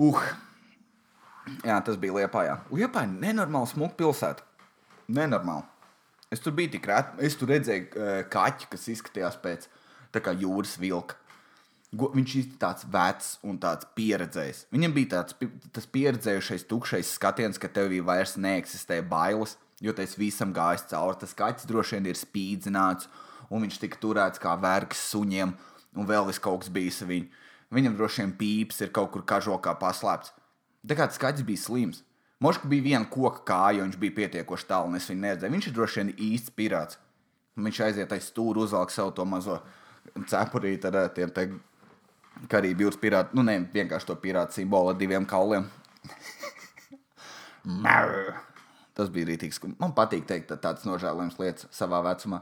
Uh, 0.00 0.22
jā, 1.64 1.76
tas 1.86 1.98
bija 2.00 2.20
Liepājā. 2.20 2.58
Liepājā 2.72 3.08
ir 3.08 3.20
nenormāli 3.26 3.72
smuka 3.72 3.98
pilsēta. 4.00 4.44
Nenormāli. 5.10 5.66
Es 6.30 6.42
tur 6.42 6.54
biju 6.54 6.76
tik 6.76 6.86
rēti. 6.86 7.16
Es 7.26 7.34
tur 7.38 7.50
redzēju 7.50 8.04
kaķi, 8.30 8.68
kas 8.70 8.86
izskatījās 8.92 9.40
pēc 9.42 9.66
jūras 10.38 10.76
vilka. 10.78 11.16
Viņš 11.90 12.34
ir 12.38 12.50
tāds 12.62 12.86
vecs 12.86 13.32
un 13.42 13.56
tāds 13.58 13.88
pieredzējis. 13.98 14.68
Viņam 14.70 14.92
bija 14.94 15.10
tāds 15.16 15.34
tas 15.74 15.88
pieredzējušais, 15.90 16.68
tukšais 16.70 17.16
skatiens, 17.16 17.58
ka 17.58 17.66
tevī 17.66 17.98
vairs 17.98 18.36
neeksistē 18.38 19.00
bailes, 19.02 19.56
jo 19.82 19.90
tas 19.98 20.14
visam 20.14 20.54
gājis 20.54 20.86
cauri. 20.92 21.18
Tas 21.18 21.34
kaķis 21.34 21.66
droši 21.66 21.98
vien 21.98 22.06
ir 22.12 22.20
spīdzināts, 22.20 23.10
un 23.50 23.66
viņš 23.66 23.80
tika 23.82 23.98
turēts 23.98 24.38
kā 24.38 24.54
vergs 24.62 25.02
suņiem, 25.10 25.56
un 25.98 26.06
vēl 26.06 26.30
vis 26.30 26.38
kaut 26.38 26.62
kas 26.62 26.70
bijis 26.70 27.02
viņu. 27.02 27.26
Viņam 27.74 27.98
droši 27.98 28.22
vien 28.22 28.36
pīps 28.38 28.80
ir 28.86 28.94
kaut 28.94 29.10
kur 29.10 29.26
kažokā 29.26 29.74
paslēpts. 29.82 30.30
Tā 30.86 30.96
kā 30.96 31.08
tas 31.08 31.18
skaits 31.20 31.44
bija 31.46 31.60
slims. 31.60 32.04
Moška 32.40 32.68
bija 32.70 32.86
viena 32.86 33.08
koka 33.10 33.42
kāja, 33.44 33.82
un 33.82 33.90
viņš 33.90 33.98
bija 34.00 34.16
pietiekoši 34.16 34.68
tālu, 34.70 34.88
un 34.88 34.96
es 34.96 35.08
viņu 35.10 35.24
neredzēju. 35.26 35.52
Viņš 35.52 35.66
ir 35.68 35.74
droši 35.76 36.00
vien 36.00 36.12
īsts 36.30 36.54
pirāts. 36.56 37.00
Viņš 37.60 37.80
aiziet 37.84 38.14
aiz 38.16 38.30
stūra, 38.30 38.64
uzvelk 38.64 38.94
savu 38.94 39.12
to 39.12 39.26
mazo 39.28 39.58
cepurīti 40.30 40.88
ar 40.88 40.96
eh, 41.02 41.10
tiem 41.18 41.34
te 41.36 41.42
karību 42.48 42.86
jūras 42.86 43.00
pirātu. 43.02 43.36
Nu, 43.36 43.44
ne 43.44 43.58
vienkārši 43.74 44.08
to 44.08 44.16
pirātu 44.22 44.56
simbolu 44.56 44.94
ar 44.94 44.98
diviem 45.00 45.28
kauliem. 45.28 45.68
Tas 48.96 49.12
bija 49.12 49.28
rītīgs. 49.28 49.60
Man 49.76 49.92
patīk 49.96 50.24
teikt 50.28 50.56
tādas 50.56 50.88
nožēlojamas 50.88 51.36
lietas 51.42 51.68
savā 51.76 52.00
vecumā. 52.08 52.40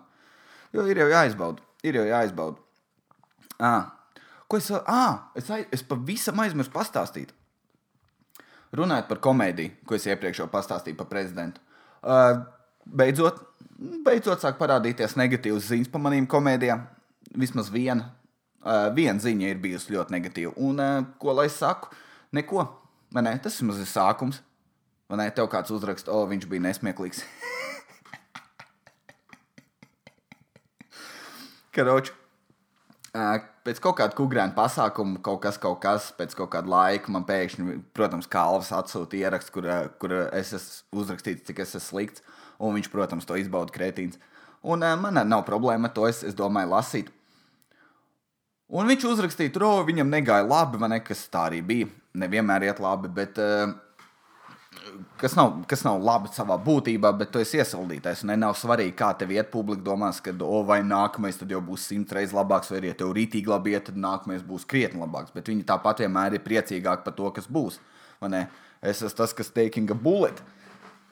Jo 0.74 0.86
ir 0.86 1.02
jau 1.02 1.10
jāizbauda. 1.10 1.64
Ir 1.82 1.98
jau 1.98 2.06
jāizbauda. 2.06 2.62
Ah, 3.58 3.98
Ko 4.48 4.56
es, 4.56 4.70
ah, 4.72 5.28
es, 5.36 5.50
es 5.76 5.82
pavisam 5.84 6.40
aizmirsu 6.40 6.72
pastāstīt. 6.72 7.34
Runājot 8.76 9.08
par 9.08 9.20
komēdiju, 9.24 9.70
ko 9.88 9.96
es 9.96 10.04
iepriekš 10.08 10.42
jau 10.42 10.48
pastāstīju 10.52 10.98
par 10.98 11.08
prezidentu. 11.08 11.62
Uh, 12.02 12.44
beidzot, 12.84 13.40
beidzot 14.04 14.42
sāk 14.44 14.58
parādīties 14.60 15.16
negatīvas 15.16 15.70
ziņas 15.70 15.92
par 15.92 16.02
manīm 16.04 16.26
komēdijām. 16.28 16.84
Vismaz 17.38 17.70
viena, 17.72 18.10
uh, 18.60 18.88
viena 18.96 19.20
ziņa 19.22 19.44
ir 19.48 19.62
bijusi 19.62 19.94
ļoti 19.96 20.14
negatīva. 20.16 20.52
Un 20.60 20.74
uh, 20.84 21.00
ko 21.20 21.32
lai 21.38 21.48
saku? 21.52 21.88
Neko. 22.36 22.66
Man 23.14 23.24
ne, 23.24 23.38
tas 23.40 23.56
ir 23.56 23.66
mazs 23.70 23.88
sākums. 23.94 24.42
Man 25.08 25.18
ne, 25.22 25.30
tev 25.32 25.48
kāds 25.48 25.72
uzraksta, 25.72 26.12
o, 26.12 26.26
viņš 26.28 26.44
bija 26.50 26.66
nesmieklīgs. 26.66 27.24
Karoči, 31.74 32.12
Pēc 33.12 33.78
kaut 33.80 33.96
kāda 33.98 34.16
kungrēna 34.16 34.52
pasākuma, 34.56 35.20
kaut 35.24 35.40
kas, 35.44 35.56
kaut 35.60 35.80
kas, 35.80 36.10
pēc 36.16 36.34
kaut 36.36 36.50
kāda 36.52 36.68
laika 36.68 37.12
man 37.12 37.24
pēkšņi, 37.28 37.78
protams, 37.96 38.28
Kalvas 38.30 38.68
atsūta 38.76 39.16
ierakstu, 39.16 39.54
kur, 39.56 39.68
kur 40.00 40.14
es 40.36 40.52
esmu 40.56 41.02
uzrakstīts, 41.02 41.46
cik 41.48 41.62
es 41.64 41.72
esmu 41.74 41.86
slikts. 41.86 42.24
Un 42.58 42.74
viņš, 42.76 42.90
protams, 42.92 43.24
to 43.24 43.38
izbauda 43.38 43.72
kretīns. 43.72 44.18
Un 44.66 44.82
man 45.00 45.20
nav 45.30 45.44
problēma 45.46 45.88
ar 45.88 45.94
to, 45.94 46.08
es, 46.10 46.24
es 46.26 46.36
domāju, 46.36 46.72
lasīt. 46.74 47.12
Un 48.68 48.88
viņš 48.90 49.06
uzrakstīja, 49.08 49.54
tur, 49.54 49.64
viņam 49.88 50.10
negāja 50.12 50.44
labi, 50.44 50.80
man 50.82 50.92
nekas 50.92 51.24
tā 51.32 51.46
arī 51.48 51.62
bija. 51.64 51.88
Nevienmēr 52.18 52.66
iet 52.66 52.82
labi, 52.82 53.08
bet 53.14 53.38
uh, 53.40 53.70
kas 55.20 55.34
nav, 55.38 55.54
kas 55.70 55.82
nav 55.86 56.02
labi 56.04 56.30
savā 56.34 56.58
būtībā, 56.62 57.10
bet 57.18 57.32
tu 57.34 57.40
esi 57.42 57.58
iesildītais. 57.60 58.22
Un 58.24 58.34
nav 58.40 58.54
svarīgi, 58.58 58.94
kā 58.98 59.10
tev 59.18 59.32
iet. 59.34 59.50
Publika 59.52 59.82
domās, 59.86 60.20
ka, 60.24 60.34
oh, 60.44 60.62
vai 60.66 60.80
nākamais 60.86 61.40
jau 61.40 61.60
būs 61.64 61.88
simt 61.90 62.12
reizes 62.12 62.36
labāks, 62.36 62.70
vai, 62.72 62.82
ja 62.86 62.94
tev 62.98 63.12
rītīgi 63.16 63.50
labi 63.50 63.74
iet, 63.74 63.88
tad 63.88 63.98
nākamais 64.00 64.44
būs 64.46 64.66
krietni 64.68 65.00
labāks. 65.02 65.34
Bet 65.34 65.50
viņi 65.50 65.66
tāpat 65.68 66.04
vienmēr 66.04 66.38
ir 66.38 66.44
priecīgāki 66.44 67.04
par 67.04 67.16
to, 67.18 67.30
kas 67.34 67.50
būs. 67.50 67.80
Es 68.78 69.02
esmu 69.02 69.16
tas, 69.18 69.34
kas 69.34 69.50
taking 69.50 69.90
a 69.90 69.94
bullet. 69.94 70.38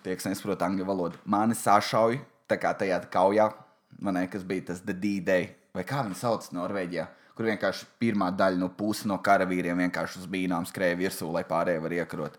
Tie, 0.04 0.14
kas 0.14 0.28
nesaprot 0.28 0.62
angļu 0.62 0.86
valodu, 0.86 1.18
mani 1.26 1.56
sašauj 1.58 2.20
tā 2.46 2.58
kā 2.62 2.70
tajā 2.78 3.00
kaujā, 3.10 3.50
ne, 4.06 4.26
kas 4.30 4.44
bija 4.46 4.68
tas 4.70 4.82
D-Day, 4.86 5.48
vai 5.74 5.82
kā 5.86 6.04
viņi 6.06 6.18
sauc 6.20 6.46
Norvēģijā. 6.54 7.06
Kur 7.36 7.50
vienkārši 7.50 7.88
pirmā 8.00 8.30
daļa 8.32 8.60
no 8.62 8.70
puses 8.72 9.04
no 9.10 9.18
karavīriem 9.20 9.82
vienkārši 9.82 10.22
uz 10.22 10.28
bīnām 10.30 10.64
skrēja 10.68 10.96
virsū, 10.96 11.28
lai 11.34 11.42
pārējie 11.48 11.82
var 11.82 11.94
iekarot. 11.98 12.38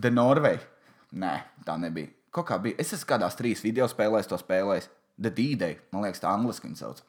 The 0.00 0.12
Norvēģija 0.12 0.72
Nē, 1.12 1.32
tā 1.66 1.76
nebija. 1.80 2.08
Kaut 2.32 2.48
kā 2.48 2.56
bija. 2.62 2.78
Es 2.80 2.92
esmu 2.96 3.10
kādās 3.10 3.36
trīs 3.36 3.62
video 3.64 3.88
spēlēs 3.90 4.28
to 4.30 4.38
spēlējis. 4.40 4.88
The 5.20 5.30
D-Day, 5.30 5.76
man 5.92 6.06
liekas, 6.06 6.22
tā 6.22 6.30
angliski 6.32 6.70
viņa 6.70 6.78
sauc. 6.80 7.02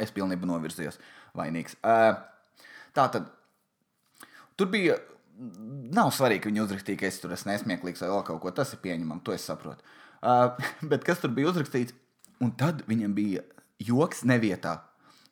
Es 0.00 0.14
pilnībā 0.14 0.48
novirzījos 0.48 0.96
vainīgs. 1.36 1.76
Uh, 1.84 2.16
tā 2.96 3.08
tad 3.12 3.28
tur 4.56 4.70
bija. 4.72 4.96
Nav 5.92 6.10
svarīgi, 6.14 6.44
ka 6.44 6.50
viņi 6.50 6.62
uzrakstīja, 6.62 7.00
ka 7.00 7.08
es 7.08 7.18
tur 7.20 7.32
esmu 7.34 7.50
nesmieklīgs 7.50 8.02
vai 8.04 8.10
vēl 8.12 8.24
kaut 8.28 8.40
ko. 8.42 8.52
Tas 8.56 8.72
ir 8.72 8.80
pieņemami, 8.84 9.24
to 9.26 9.34
es 9.36 9.44
saprotu. 9.48 9.84
Uh, 10.22 10.56
bet 10.92 11.04
kas 11.04 11.20
tur 11.20 11.32
bija 11.36 11.52
uzrakstīts? 11.52 11.96
Un 12.42 12.54
tad 12.58 12.84
viņam 12.88 13.12
bija 13.16 13.44
joks 13.82 14.24
nevietā. 14.28 14.78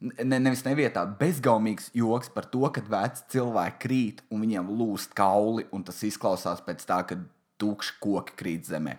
Ne, 0.00 0.38
nevis 0.40 0.62
nevietā, 0.64 1.02
bezgaumīgs 1.20 1.90
joks 1.92 2.30
par 2.32 2.46
to, 2.48 2.62
ka 2.72 2.80
veci 2.88 3.26
cilvēki 3.34 3.80
krīt 3.82 4.22
un 4.32 4.40
viņiem 4.40 4.70
lūst 4.72 5.12
kauli. 5.16 5.66
Tas 5.84 5.98
izklausās 6.08 6.62
pēc 6.64 6.86
tā, 6.88 7.02
ka 7.04 7.18
tukši 7.60 7.98
koki 8.00 8.38
krīt 8.38 8.70
zemē. 8.70 8.96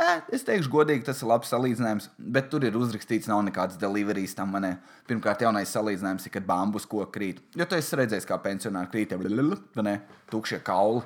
Eh, 0.00 0.22
es 0.32 0.44
teikšu, 0.46 0.70
godīgi, 0.72 1.04
tas 1.04 1.20
ir 1.20 1.28
labs 1.28 1.50
salīdzinājums, 1.52 2.08
bet 2.34 2.48
tur 2.50 2.64
ir 2.64 2.76
uzrakstīts, 2.80 3.28
nav 3.28 3.42
nekādas 3.44 3.76
deliverijas 3.78 4.32
tam 4.38 4.54
manē. 4.56 4.72
Pirmkārt, 5.08 5.44
jaunais 5.44 5.70
salīdzinājums 5.76 6.26
ir, 6.26 6.32
kad 6.32 6.46
bambus 6.48 6.88
koku 6.88 7.10
krīt. 7.12 7.42
Jo 7.58 7.66
tu 7.68 7.76
esi 7.76 7.98
redzējis, 8.00 8.26
kā 8.26 8.38
pensionāri 8.42 8.88
krīt, 8.94 9.12
vai 9.12 9.84
ne? 9.84 9.94
Tukšie 10.32 10.62
kauli. 10.64 11.04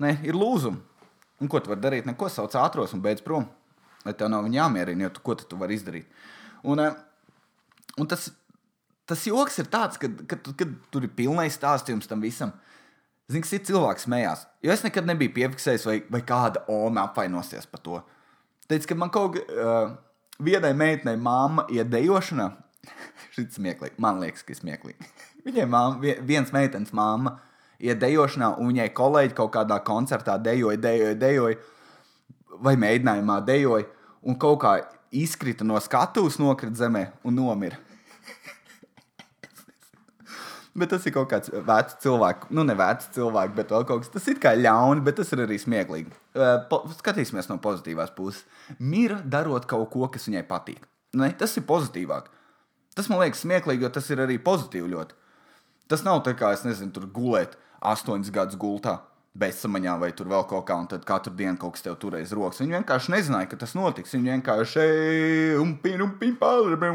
Nē, 0.00 0.14
ir 0.26 0.38
lūzumi. 0.38 0.78
Un 1.42 1.50
ko 1.50 1.58
tu 1.60 1.72
vari 1.72 1.82
darīt? 1.82 2.06
Neko 2.06 2.30
sauc 2.30 2.54
ātros 2.58 2.94
un 2.94 3.02
beidz 3.02 3.22
prom. 3.24 3.48
Lai 4.06 4.14
tev 4.14 4.30
nav 4.30 4.46
jāmierina, 4.52 5.08
jo 5.08 5.10
tu, 5.16 5.24
ko 5.26 5.34
tu, 5.34 5.58
vari 5.58 5.74
izdarīt. 5.74 6.06
Un, 6.62 6.80
un 7.98 8.08
tas, 8.10 8.30
tas 9.08 9.24
joks 9.28 9.58
ir 9.62 9.68
tāds, 9.72 10.00
ka, 10.00 10.10
kad, 10.30 10.50
kad 10.58 10.72
tur 10.92 11.06
ir 11.06 11.12
pilnais 11.16 11.56
stāstījums 11.58 12.08
tam 12.10 12.24
visam. 12.24 12.54
Zini, 13.30 13.44
kas 13.44 13.54
ir 13.56 13.62
cilvēks 13.64 14.04
smējās. 14.04 14.44
Jo 14.64 14.74
es 14.74 14.82
nekad 14.84 15.06
nebiju 15.08 15.32
piefiksējis, 15.36 15.86
vai, 15.88 15.96
vai 16.12 16.20
kāda 16.28 16.64
oma 16.72 17.06
apvainosies 17.08 17.68
par 17.70 17.80
to. 17.84 18.00
Teicu, 18.68 18.90
ka 18.90 18.98
man 19.00 19.12
kaut 19.12 19.38
kā 19.38 19.44
uh, 19.44 19.94
vienai 20.44 20.74
meitenei 20.76 21.16
māma 21.20 21.64
iet 21.72 21.88
dejošanā. 21.92 22.50
Šis 23.34 23.56
smieklīgi. 23.56 23.96
Man 24.02 24.20
liekas, 24.20 24.44
ka 24.44 24.56
smieklīgi. 24.56 25.08
Viņai 25.46 25.66
māma, 25.68 26.14
viens 26.24 26.52
meitenes 26.52 26.92
māma 26.96 27.38
iet 27.84 28.00
dejošanā, 28.00 28.54
un 28.60 28.70
viņai 28.70 28.86
kolēģi 28.96 29.34
kaut 29.36 29.50
kādā 29.56 29.76
koncertā 29.84 30.38
dejoja, 30.40 30.78
dejoja, 30.80 31.16
dejoja, 31.20 31.56
vai 32.64 32.76
mēģinājumā 32.80 33.40
dejoja, 33.44 33.88
un 34.24 34.38
kaut 34.40 34.60
kā 34.62 34.76
izkrita 35.14 35.66
no 35.66 35.76
skatuves, 35.82 36.38
nokrita 36.40 36.84
zemē 36.84 37.02
un 37.26 37.36
nomira. 37.36 37.76
Bet 40.74 40.90
tas 40.90 41.04
ir 41.06 41.12
kaut 41.14 41.28
kāds 41.30 41.52
vecs 41.54 42.00
cilvēks, 42.02 42.48
nu, 42.50 42.64
ne 42.66 42.74
vecs 42.74 43.06
cilvēks, 43.14 43.54
bet 43.54 43.70
vēl 43.70 43.84
kaut 43.86 44.02
kas. 44.02 44.10
Tas 44.10 44.24
ir 44.32 44.40
kā 44.42 44.56
ļauni, 44.58 45.04
bet 45.06 45.20
tas 45.20 45.28
ir 45.30 45.44
arī 45.44 45.54
smieklīgi. 45.62 46.10
Po, 46.70 46.80
skatīsimies 46.98 47.46
no 47.46 47.60
pozitīvās 47.62 48.10
puses. 48.16 48.42
Mira 48.82 49.20
darot 49.22 49.68
kaut 49.70 49.86
ko, 49.92 50.08
kas 50.10 50.26
viņai 50.26 50.42
patīk. 50.48 50.80
Ne, 51.14 51.28
tas 51.38 51.54
ir 51.60 51.66
pozitīvāk. 51.68 52.26
Tas 52.98 53.06
man 53.10 53.22
liekas 53.22 53.44
smieklīgi, 53.44 53.86
jo 53.86 53.92
tas 53.94 54.10
ir 54.10 54.24
arī 54.24 54.40
pozitīvi 54.42 54.90
ļoti. 54.96 55.14
Tas 55.94 56.02
nav 56.02 56.24
tā 56.26 56.34
kā, 56.38 56.50
es 56.56 56.66
nezinu, 56.66 56.90
tur 56.96 57.06
gulēt 57.06 57.54
astoņus 57.94 58.34
gadus 58.34 58.58
gultā. 58.58 58.98
Bezsamaņā 59.38 59.94
vai 59.98 60.10
tur 60.14 60.28
vēl 60.30 60.42
kaut 60.50 60.66
kā, 60.66 60.74
un 60.78 60.90
tad 60.90 61.06
katru 61.06 61.34
dienu 61.38 61.58
kaut 61.58 61.74
kas 61.74 61.86
tev 61.86 61.96
turēs 62.02 62.34
rokas. 62.34 62.60
Viņi 62.62 62.78
vienkārši 62.80 63.14
nezināja, 63.14 63.50
ka 63.50 63.58
tas 63.62 63.74
notiks. 63.78 64.14
Viņi 64.14 64.30
vienkārši 64.36 64.84
un 65.62 65.74
pīn, 65.82 66.02
un 66.02 66.18
pīn, 66.18 66.36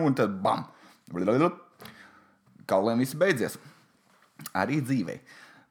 un 0.03 0.19
tad 0.19 0.35
bam! 0.43 0.67
Kauliem 2.69 3.01
viss 3.01 3.17
beidzies 3.17 3.57
arī 4.57 4.79
dzīvē. 4.83 5.19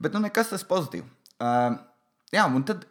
Bet 0.02 0.14
nu, 0.14 0.22
nekas 0.22 0.52
tas 0.52 0.64
pozitīvs. 0.66 1.09
Uh, 1.38 1.76
jā, 2.35 2.44
un 2.46 2.64
tad, 2.66 2.85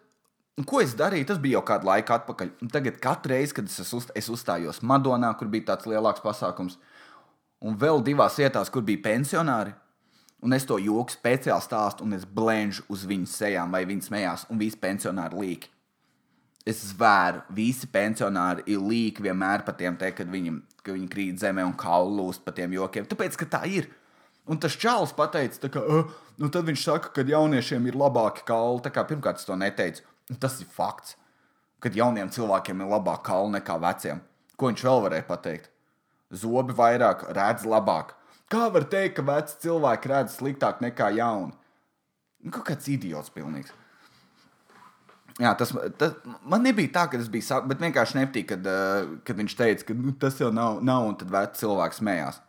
ko 0.67 0.81
es 0.83 0.95
darīju, 0.97 1.27
tas 1.29 1.39
bija 1.43 1.59
jau 1.59 1.65
kādu 1.67 1.89
laiku 1.89 2.15
atpakaļ. 2.15 2.53
Un 2.63 2.71
tagad, 2.71 2.99
katru 3.03 3.33
reizi, 3.33 3.55
kad 3.57 3.67
es, 3.67 3.93
uz, 3.95 4.07
es 4.15 4.29
uzstājos 4.31 4.83
Madonā, 4.87 5.33
kur 5.39 5.51
bija 5.51 5.73
tāds 5.73 5.89
lielāks 5.89 6.23
pasākums, 6.23 6.77
un 7.63 7.77
vēl 7.79 8.03
divās 8.05 8.37
vietās, 8.39 8.71
kur 8.73 8.85
bija 8.87 9.03
pensionāri, 9.09 9.73
un 10.43 10.53
es 10.53 10.67
to 10.69 10.77
joku 10.81 11.15
speciāli 11.15 11.65
stāstu, 11.65 12.05
un 12.05 12.15
es 12.17 12.27
blēņšu 12.27 12.87
uz 12.93 13.05
viņu 13.09 13.31
sejām, 13.31 13.73
vai 13.73 13.83
viņi 13.89 14.07
smējās, 14.07 14.47
un 14.53 14.61
visi 14.61 14.79
pensionāri 14.81 15.43
līki. 15.43 15.73
Es 16.67 16.81
zvēru, 16.89 17.45
visi 17.55 17.87
pensionāri 17.87 18.65
ir 18.67 18.81
līki 18.83 19.23
vienmēr 19.23 19.63
par 19.63 19.77
tiem, 19.79 19.95
te, 19.99 20.11
kad, 20.11 20.27
viņi, 20.27 20.51
kad 20.81 20.97
viņi 20.97 21.07
krīt 21.11 21.39
zemē 21.39 21.63
un 21.63 21.75
kaulu 21.79 22.17
lūst 22.19 22.43
par 22.43 22.57
tiem 22.57 22.75
jokiem. 22.75 23.07
Tāpēc, 23.07 23.37
ka 23.39 23.47
tā 23.55 23.61
ir. 23.71 23.87
Un 24.47 24.59
tas 24.63 24.75
čāls 24.79 25.11
pateica, 25.15 25.69
ka 25.71 25.81
uh, 25.83 26.11
nu 26.39 26.49
tad 26.53 26.67
viņš 26.69 26.83
saka, 26.87 27.11
ka 27.15 27.25
jauniešiem 27.27 27.89
ir 27.89 27.97
labāki 27.99 28.45
kauli. 28.47 28.83
Tā 28.85 28.93
kā 28.95 29.03
pirmkārt 29.07 29.41
es 29.41 29.47
to 29.47 29.57
neteicu. 29.59 30.05
Tas 30.39 30.59
ir 30.63 30.69
fakts, 30.71 31.15
ka 31.83 31.91
jauniem 31.93 32.31
cilvēkiem 32.33 32.83
ir 32.83 32.91
labāka 32.91 33.29
kaula 33.31 33.57
nekā 33.57 33.75
veciem. 33.83 34.21
Ko 34.57 34.71
viņš 34.71 34.85
vēl 34.87 35.03
varēja 35.05 35.27
pateikt? 35.27 35.71
Zobi 36.31 36.75
vairāk, 36.75 37.27
redz 37.35 37.67
labāk. 37.67 38.15
Kā 38.51 38.67
var 38.71 38.87
teikt, 38.87 39.17
ka 39.17 39.25
veci 39.27 39.59
cilvēki 39.65 40.11
redz 40.11 40.37
sliktāk 40.39 40.79
nekā 40.83 41.11
jauni? 41.17 41.53
Nu, 42.43 42.53
kaut 42.53 42.67
kāds 42.69 42.87
idiots 42.91 43.31
pilnīgs. 43.33 43.73
Jā, 45.37 45.51
tas, 45.59 45.69
tas 45.99 46.15
man 46.49 46.63
nebija 46.65 46.89
tā, 46.95 47.03
ka 47.11 47.19
tas 47.19 47.29
bija 47.29 47.59
bet 47.69 47.83
vienkārši 47.83 48.17
nepatīk, 48.17 48.47
kad, 48.55 48.69
uh, 48.71 49.17
kad 49.27 49.37
viņš 49.37 49.55
teica, 49.59 49.85
ka 49.89 49.95
nu, 49.97 50.15
tas 50.17 50.39
jau 50.41 50.49
nav, 50.53 50.79
nav 50.85 51.05
un 51.11 51.17
tad 51.19 51.29
vecs 51.33 51.61
cilvēks 51.61 51.99
smējās. 52.01 52.39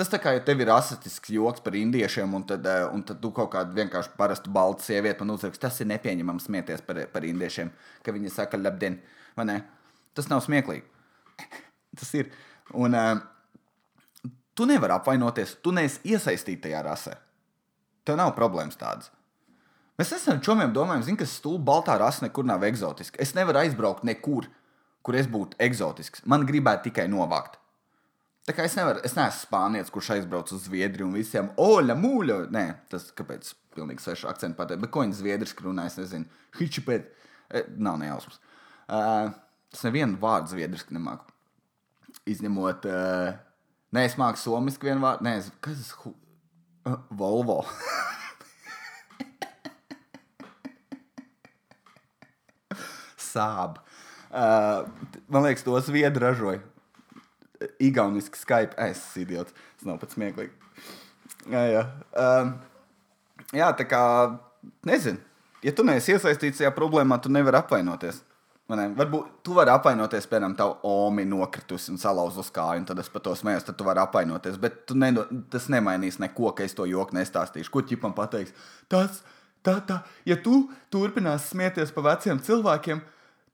Tas 0.00 0.08
tā 0.08 0.16
kā 0.16 0.30
ja 0.32 0.40
tev 0.40 0.62
ir 0.64 0.70
asistisks 0.72 1.28
joks 1.28 1.60
par 1.60 1.74
indiešiem, 1.76 2.32
un 2.32 2.46
tad, 2.48 2.64
eh, 2.64 2.86
un 2.88 3.02
tad 3.04 3.18
tu 3.20 3.28
kaut 3.36 3.50
kādu 3.52 3.76
vienkārši 3.76 4.14
parastu 4.16 4.48
baltu 4.48 4.86
sievieti 4.86 5.20
man 5.20 5.34
uzrakst, 5.34 5.60
tas 5.60 5.76
ir 5.84 5.90
nepieņemams 5.90 6.46
smieties 6.48 6.80
par, 6.86 7.02
par 7.12 7.26
indiešiem, 7.28 7.68
ka 8.02 8.14
viņi 8.16 8.32
saka, 8.32 8.56
labdien, 8.56 8.96
vai 9.36 9.44
ne? 9.44 9.58
Tas 10.16 10.30
nav 10.32 10.40
smieklīgi. 10.40 10.86
tas 12.00 12.14
ir. 12.16 12.32
Un 12.72 12.96
uh, 12.96 13.20
tu 14.56 14.64
nevari 14.64 14.96
apvainoties, 14.96 15.58
tu 15.60 15.76
neesi 15.76 16.00
iesaistīts 16.14 16.64
tajā 16.64 16.80
rasē. 16.88 17.18
Tev 18.08 18.16
nav 18.16 18.32
problēmas 18.40 18.80
tādas. 18.80 19.12
Mēs 20.00 20.16
esam 20.16 20.40
čomiem 20.40 20.72
domājam, 20.72 21.04
zin, 21.10 21.20
ka 21.20 21.28
stulba 21.28 21.74
baltā 21.74 22.00
rasa 22.00 22.24
nekur 22.24 22.48
nav 22.48 22.64
eksotiska. 22.64 23.20
Es 23.20 23.36
nevaru 23.36 23.66
aizbraukt 23.66 24.08
nekur, 24.08 24.48
kur 25.04 25.20
es 25.20 25.28
būtu 25.28 25.60
eksotisks. 25.60 26.24
Man 26.24 26.48
gribētu 26.48 26.88
tikai 26.88 27.04
novākt. 27.12 27.59
Tā 28.48 28.54
kā 28.56 28.64
es 28.64 28.72
nevaru, 28.78 29.02
es 29.04 29.12
neesmu 29.16 29.44
spānietis, 29.44 29.92
kurš 29.92 30.14
aizbrauc 30.14 30.48
uz 30.54 30.62
Zviedriju 30.64 31.06
un 31.10 31.16
visiem 31.18 31.50
oļa, 31.60 31.94
mūļa. 32.00 32.36
Nē, 32.54 32.62
tas 32.92 33.10
kāpēc 33.16 33.50
pilnīgi 33.76 34.00
svešu 34.04 34.30
akcentu 34.30 34.56
pateikt, 34.58 34.80
bet 34.82 34.92
ko 34.94 35.00
viņi 35.04 35.18
zviedriski 35.18 35.66
runā, 35.66 35.82
es 35.90 35.96
nezinu. 36.00 36.26
Hičipēt, 36.56 37.04
e, 37.52 37.58
nav 37.76 37.96
nejausmas. 38.00 38.36
Uh, 38.90 39.28
es 39.74 39.80
nevienu 39.86 40.18
vārdu 40.22 40.46
zviedriski 40.54 40.96
nemāku. 40.96 41.24
Izņemot, 42.32 42.80
uh, 42.88 43.30
nē, 43.94 44.00
es 44.08 44.16
māku 44.18 44.38
somiski 44.40 44.88
vienu 44.88 45.04
vārdu, 45.04 45.22
nē, 45.28 45.32
es, 45.42 45.46
kas 45.62 45.76
tas, 45.84 45.92
uh, 46.08 46.96
Volvo. 47.12 47.58
Sāb. 53.30 53.72
Uh, 54.30 54.88
man 55.28 55.44
liekas, 55.44 55.62
to 55.66 55.76
zviedru 55.84 56.22
ražoja 56.24 56.60
igauniski 57.78 58.38
Skype. 58.38 58.76
Es 58.78 58.98
esmu 58.98 59.24
idiots. 59.24 59.54
Tas 59.78 59.88
nav 59.88 60.00
pats 60.02 60.16
smieklīgi. 60.16 60.52
Jā, 61.50 61.64
jā. 61.70 61.84
Um, 62.20 62.54
jā, 63.56 63.70
tā 63.76 63.86
kā 63.88 64.02
nezinu. 64.86 65.20
Ja 65.64 65.72
tu 65.76 65.84
neesi 65.84 66.14
iesaistīts 66.14 66.60
šajā 66.60 66.72
problēmā, 66.76 67.20
tu 67.20 67.32
nevari 67.32 67.60
apvainoties. 67.60 68.22
Ne? 68.70 68.86
Varbūt 68.94 69.40
tu 69.44 69.54
vari 69.56 69.72
apvainoties, 69.72 70.28
piemēram, 70.30 70.54
tā 70.56 70.68
Omi 70.86 71.24
nokritusi 71.26 71.90
un 71.90 71.98
salauzus 71.98 72.52
kāju, 72.54 72.84
un 72.84 72.86
tad 72.86 73.00
es 73.02 73.10
par 73.10 73.24
to 73.24 73.34
smējos, 73.36 73.66
tad 73.66 73.76
tu 73.76 73.84
vari 73.84 74.00
apvainoties. 74.00 74.60
Bet 74.62 74.94
ne, 74.94 75.10
tas 75.50 75.66
nemainīs 75.72 76.20
neko, 76.22 76.52
ka 76.56 76.64
es 76.64 76.76
to 76.78 76.86
joku 76.88 77.18
nestāstīšu. 77.18 77.72
Ko 77.74 77.82
ķipam 77.84 78.14
pateiks? 78.16 78.54
Tas, 78.92 79.24
tā, 79.66 79.80
tā, 79.88 79.98
ja 80.28 80.38
tu 80.40 80.68
turpināsi 80.94 81.56
smieties 81.56 81.92
par 81.96 82.12
veciem 82.12 82.40
cilvēkiem, 82.46 83.02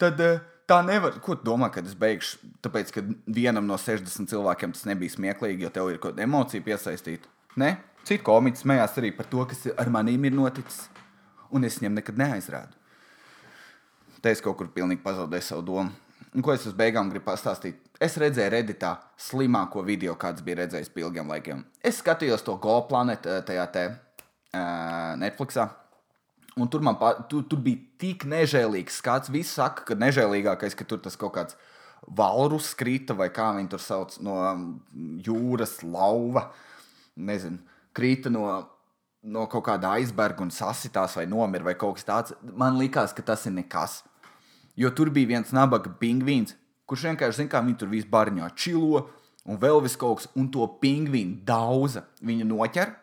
tad. 0.03 0.23
Uh, 0.23 0.53
tā 0.71 0.81
nevar. 0.87 1.19
Ko 1.23 1.37
tu 1.39 1.47
domā, 1.49 1.71
kad 1.75 1.87
es 1.87 1.97
beigšu? 1.99 2.41
Tāpēc, 2.65 2.93
ka 2.95 3.05
vienam 3.27 3.67
no 3.69 3.79
60 3.81 4.31
cilvēkiem 4.33 4.75
tas 4.77 4.87
nebija 4.89 5.15
smieklīgi, 5.17 5.67
jo 5.67 5.73
tev 5.75 5.93
ir 5.93 6.01
kaut 6.01 6.15
kāda 6.15 6.27
emocija 6.27 6.65
piesaistīta. 6.67 7.31
Nē, 7.61 7.77
citu 8.07 8.27
komiķi 8.27 8.65
smējās 8.65 8.99
arī 9.01 9.13
par 9.17 9.31
to, 9.31 9.45
kas 9.49 9.65
ar 9.77 9.93
maniem 9.93 10.29
ir 10.29 10.35
noticis, 10.37 10.87
un 11.55 11.65
es 11.65 11.79
viņam 11.81 12.01
nekad 12.01 12.19
neaizrādu. 12.21 12.75
Te 14.21 14.33
es 14.35 14.43
kaut 14.43 14.59
kur 14.59 14.69
pilnīgi 14.75 15.05
pazaudēju 15.05 15.47
savu 15.47 15.65
domu. 15.67 15.95
Un 16.37 16.45
ko 16.45 16.53
es 16.53 16.67
uz 16.69 16.75
beigām 16.77 17.09
gribu 17.09 17.31
pastāstīt? 17.31 17.79
Es 18.03 18.19
redzēju 18.21 18.53
Redditā 18.53 18.91
slimāko 19.21 19.81
video, 19.87 20.17
kāds 20.21 20.43
bija 20.45 20.59
redzējis 20.61 20.91
pie 20.93 21.07
ilgiem 21.07 21.31
laikiem. 21.33 21.63
Es 21.81 22.03
skatījos 22.03 22.45
to 22.45 22.59
Go 22.61 22.75
planetu 22.91 23.31
eh, 23.33 23.41
tajā 23.47 23.65
te, 23.73 23.85
uh, 24.53 25.15
Netflixā. 25.17 25.71
Un 26.57 26.69
tur, 26.73 26.81
pa, 26.97 27.11
tur, 27.29 27.43
tur 27.45 27.61
bija 27.61 27.77
tik 28.01 28.25
nežēlīgs 28.33 29.03
skats. 29.03 29.29
Visi 29.29 29.53
saka, 29.59 29.85
ka 29.91 29.97
nežēlīgākais, 30.01 30.77
ka 30.79 30.87
tur 30.89 31.03
tas 31.05 31.19
kaut 31.21 31.35
kāds 31.35 31.59
valrus 32.17 32.71
krita 32.79 33.17
vai 33.17 33.29
kā 33.35 33.51
viņi 33.59 33.69
tur 33.75 33.83
sauc 33.83 34.17
no 34.25 34.39
jūras 35.27 35.83
lauva. 35.85 36.47
Nezinu, 37.17 37.61
krita 37.97 38.33
no, 38.33 38.49
no 39.21 39.45
kaut 39.53 39.67
kāda 39.69 39.93
aizberga 39.99 40.47
un 40.47 40.53
sasitās 40.55 41.19
vai 41.21 41.27
nomira 41.29 41.69
vai 41.69 41.77
kaut 41.77 41.99
kas 41.99 42.09
tāds. 42.09 42.37
Man 42.41 42.81
liekas, 42.81 43.13
ka 43.13 43.25
tas 43.35 43.45
ir 43.45 43.53
nekas. 43.59 44.01
Jo 44.81 44.95
tur 44.97 45.13
bija 45.13 45.35
viens 45.35 45.53
nabaga 45.57 45.93
pingvīns, 46.01 46.57
kurš 46.89 47.11
vienkārši 47.11 47.43
zina, 47.43 47.53
kā 47.53 47.65
viņi 47.65 47.81
tur 47.83 47.93
visu 47.93 48.09
barņā 48.09 48.49
čilo 48.57 49.11
un 49.45 49.61
vēl 49.61 49.85
vis 49.85 49.97
kaut 50.01 50.23
kas, 50.23 50.33
un 50.37 50.49
to 50.53 50.65
pingvīnu 50.81 51.43
dauza 51.45 52.09
viņa 52.25 52.49
noķer 52.49 52.97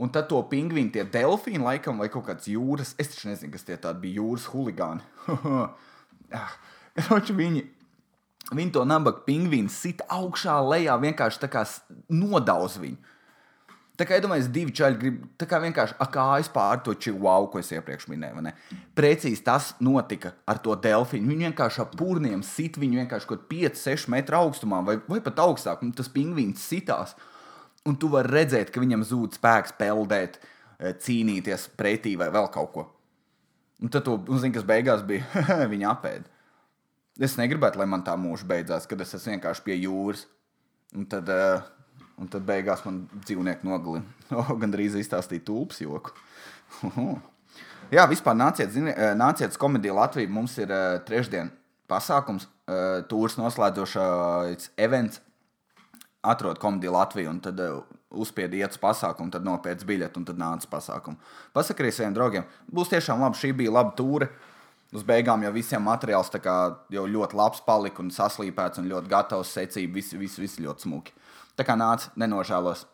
Un 0.00 0.12
tad 0.12 0.28
to 0.30 0.40
pingvīnu, 0.48 0.92
tie 0.94 1.04
delfīni, 1.04 1.60
laikam, 1.62 2.00
vai 2.00 2.08
kaut 2.12 2.24
kāds 2.30 2.48
jūras, 2.48 2.94
es 3.00 3.12
taču 3.12 3.28
nezinu, 3.28 3.52
kas 3.52 3.66
tie 3.68 3.76
bija 3.76 4.22
jūras 4.22 4.48
huligāni. 4.52 5.04
Roči, 7.08 7.36
viņi, 7.36 7.64
viņi 8.52 8.72
to 8.72 8.84
nabaga 8.88 9.24
pingvīnu 9.26 9.72
sit 9.72 10.00
augšā, 10.08 10.56
lejā, 10.64 10.96
vienkārši 11.02 11.44
tā 11.44 11.52
kā 11.52 11.66
nodauz 12.08 12.78
viņu. 12.80 13.12
Tā 14.00 14.06
kā 14.08 14.16
iedomājieties, 14.16 14.48
divi 14.54 14.72
čaļi 14.72 14.96
grib 14.98 15.16
tā 15.38 15.46
kā 15.46 15.58
vienkārši 15.60 15.98
akājas 16.00 16.48
pār 16.50 16.80
to 16.82 16.94
čivālu, 16.96 17.50
ko 17.52 17.60
es 17.60 17.68
iepriekš 17.74 18.08
minēju. 18.08 18.52
Precīzi 18.96 19.44
tas 19.44 19.74
notika 19.84 20.32
ar 20.48 20.62
to 20.64 20.74
delfīnu. 20.80 21.28
Viņu 21.28 21.50
vienkārši 21.50 21.82
ap 21.84 21.92
pūniem 22.00 22.40
sit, 22.46 22.80
viņu 22.80 23.02
vienkārši 23.02 23.28
kaut 23.28 23.44
5-6 23.52 24.08
metru 24.14 24.40
augstumā 24.40 24.80
vai, 24.86 24.96
vai 25.06 25.20
pat 25.22 25.44
augstāk, 25.44 25.84
un 25.84 25.92
tas 25.94 26.08
pingvīns 26.12 26.64
sitās. 26.72 27.12
Un 27.88 27.96
tu 27.98 28.10
vari 28.12 28.30
redzēt, 28.30 28.70
ka 28.70 28.82
viņam 28.82 29.02
zūd 29.06 29.38
spēks 29.38 29.74
peldēt, 29.78 30.38
eh, 30.78 30.92
cīnīties 30.94 31.68
pretī 31.78 32.14
vai 32.18 32.30
vēl 32.30 32.50
kaut 32.54 32.72
ko. 32.72 32.86
Un 33.82 33.90
tad, 33.90 34.04
tu, 34.06 34.14
zini, 34.38 34.54
kas 34.54 34.66
beigās 34.66 35.02
bija, 35.02 35.26
viņa 35.72 35.88
apēda. 35.90 36.28
Es 37.20 37.34
negribētu, 37.36 37.80
lai 37.80 37.88
man 37.90 38.04
tā 38.06 38.14
mūža 38.16 38.46
beidzās, 38.48 38.86
kad 38.88 39.00
es 39.02 39.12
esmu 39.18 39.34
vienkārši 39.34 39.64
pie 39.66 39.76
jūras. 39.82 40.26
Un 40.96 41.08
tad, 41.10 41.28
uh, 41.28 41.64
un 42.20 42.28
tad 42.30 42.46
beigās 42.46 42.84
man 42.86 43.04
dzīvnieki 43.24 43.68
nogalina. 43.68 44.06
Oh, 44.38 44.54
Gan 44.56 44.72
drīz 44.72 44.94
izstāstīja 44.96 45.44
tulpes 45.44 45.82
joku. 45.82 46.14
Jā, 47.92 48.06
vispār 48.08 48.38
nāciet, 48.38 48.70
zini, 48.72 48.94
eh, 48.94 49.12
nāciet 49.18 49.52
uz 49.52 49.58
komēdiju 49.60 49.98
Latviju. 49.98 50.30
Mums 50.32 50.54
ir 50.62 50.70
uh, 50.72 51.02
trešdien 51.04 51.50
pasākums, 51.90 52.46
uh, 52.70 53.02
tūrs 53.10 53.36
noslēdzošais 53.36 54.70
events. 54.80 55.20
Atrod 56.22 56.60
komēdiju 56.62 56.94
Latviju, 56.94 57.30
un 57.32 57.40
tad 57.42 57.58
uh, 57.58 57.80
uzspiedi 58.14 58.60
iet 58.62 58.76
uz 58.76 58.80
pasākumu, 58.82 59.32
tad 59.34 59.46
nopērts 59.46 59.86
biļeti, 59.88 60.20
un 60.20 60.26
tad 60.28 60.38
nāc 60.38 60.62
uz 60.62 60.70
pasākumu. 60.70 61.18
Pasaki 61.56 61.82
arī 61.82 61.90
saviem 61.94 62.14
draugiem, 62.14 62.46
būs 62.70 62.92
tiešām 62.92 63.24
labi, 63.24 63.40
šī 63.40 63.50
bija 63.58 63.74
laba 63.74 63.94
tūre. 63.98 64.30
Uz 64.92 65.02
beigām 65.08 65.40
jau 65.40 65.50
visiem 65.54 65.82
materiāls 65.88 66.28
kā, 66.44 66.56
jau 66.92 67.04
ļoti 67.08 67.36
labs 67.38 67.62
palika 67.64 68.02
un 68.04 68.10
saslīpēts 68.12 68.82
un 68.82 68.90
ļoti 68.90 69.08
gatavs 69.08 69.54
secība. 69.56 69.96
Viss 69.96 70.12
vis, 70.12 70.36
vis 70.36 70.58
ļoti 70.60 70.84
smuki. 70.84 71.14
Tā 71.56 71.64
kā 71.64 71.78
nāc, 71.80 72.10
nenožēlos. 72.20 72.84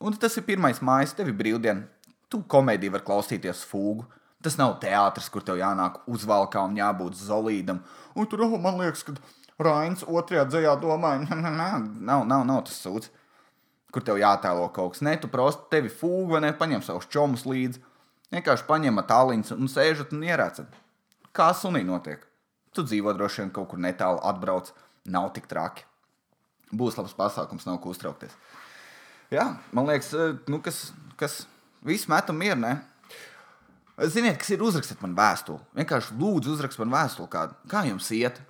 Un 0.00 0.16
tas 0.16 0.34
ir 0.40 0.46
pirmais 0.48 0.80
mājas, 0.80 1.12
tev 1.14 1.28
ir 1.28 1.36
brīvdiena. 1.36 1.84
Tu 2.32 2.40
komēdiju 2.48 2.96
var 2.96 3.04
klausīties 3.04 3.66
fūgu. 3.68 4.08
Tas 4.42 4.56
nav 4.58 4.78
teātris, 4.82 5.28
kur 5.30 5.44
tev 5.46 5.60
jānāk 5.60 6.00
uzvalkā 6.10 6.64
un 6.66 6.80
jābūt 6.80 7.20
zolīdam. 7.20 7.82
Un 8.16 8.26
tur, 8.26 8.42
oh, 8.48 8.56
man 8.58 8.80
liekas, 8.80 9.04
ka 9.06 9.14
Rains 9.60 10.04
otrajā 10.08 10.46
dzējā 10.48 10.76
domāja, 10.80 11.26
nav, 11.36 12.24
nav, 12.26 12.46
nav 12.48 12.62
tas 12.68 12.78
sūds. 12.80 13.10
Kur 13.92 14.04
tev 14.06 14.16
jātēlo 14.16 14.70
kaut 14.72 14.94
kas. 14.94 15.02
Nē, 15.04 15.18
tu 15.20 15.28
prosti 15.28 15.68
tevi 15.74 15.90
fūgu 15.92 16.40
ne, 16.40 16.54
paņem 16.56 16.80
savus 16.84 17.10
čomus 17.12 17.44
līdzi. 17.44 17.82
Vienkārši 18.32 18.64
paņem 18.64 19.02
tāliņus 19.08 19.52
un 19.58 19.68
sēžat 19.68 20.14
un 20.16 20.24
ierācat. 20.24 20.78
Kā 21.36 21.50
sunī 21.56 21.82
notiek? 21.84 22.22
Tu 22.72 22.84
dzīvo 22.86 23.12
droši 23.12 23.42
vien 23.42 23.50
kaut 23.52 23.68
kur 23.68 23.80
netālu, 23.84 24.22
atbrauc, 24.24 24.70
nav 25.04 25.28
tik 25.36 25.44
traki. 25.50 25.84
Būs 26.72 26.96
labs 26.96 27.12
pasākums, 27.12 27.66
nav 27.68 27.82
ko 27.84 27.92
uztraukties. 27.92 28.32
Jā, 29.32 29.44
man 29.76 29.88
liekas, 29.88 30.08
nu, 30.48 30.62
kas, 30.64 30.86
kas 31.20 31.42
viss 31.84 32.08
metam 32.08 32.40
mieru, 32.40 32.62
ne? 32.64 32.72
Ziniet, 34.08 34.38
kas 34.40 34.54
ir 34.54 34.64
uzrakstīt 34.64 35.02
man 35.04 35.12
vēstuli. 35.16 35.60
Vienkārši 35.76 36.16
lūdzu, 36.16 36.56
uzrakstīt 36.56 36.86
man 36.86 36.94
vēstuli, 36.96 37.28
kādu. 37.32 37.56
Kā 37.68 37.84
jums 37.84 38.08
iet? 38.16 38.40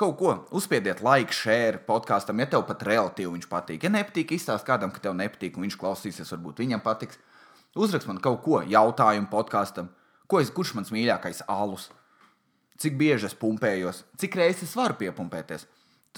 Kaut 0.00 0.16
ko 0.18 0.32
uzspiediet, 0.50 1.04
like, 1.06 1.34
share 1.34 1.78
podkāstam, 1.86 2.40
ja 2.42 2.48
tev 2.50 2.64
pat 2.66 2.80
relatīvi 2.82 3.36
viņš 3.36 3.50
patīk. 3.50 3.84
Ja 3.86 3.92
nepatīk, 3.94 4.32
izstāst 4.34 4.66
kādam, 4.66 4.90
ka 4.90 5.02
tev 5.02 5.14
nepatīk, 5.14 5.54
un 5.54 5.68
viņš 5.68 5.76
klausīsies, 5.78 6.32
varbūt 6.34 6.64
viņam 6.64 6.82
patiks. 6.82 7.20
Uzrakst 7.78 8.10
man 8.10 8.18
kaut 8.22 8.40
ko, 8.42 8.58
jautājumu 8.66 9.30
podkāstam, 9.30 9.92
ko 10.30 10.40
es, 10.42 10.50
kurš 10.54 10.74
mans 10.78 10.90
mīļākais 10.94 11.44
alus, 11.50 11.88
cik 12.82 12.98
bieži 12.98 13.28
es 13.30 13.38
pumpējos, 13.38 14.02
cik 14.18 14.34
reizes 14.40 14.66
es 14.66 14.74
varu 14.78 14.98
piepumpēties. 14.98 15.68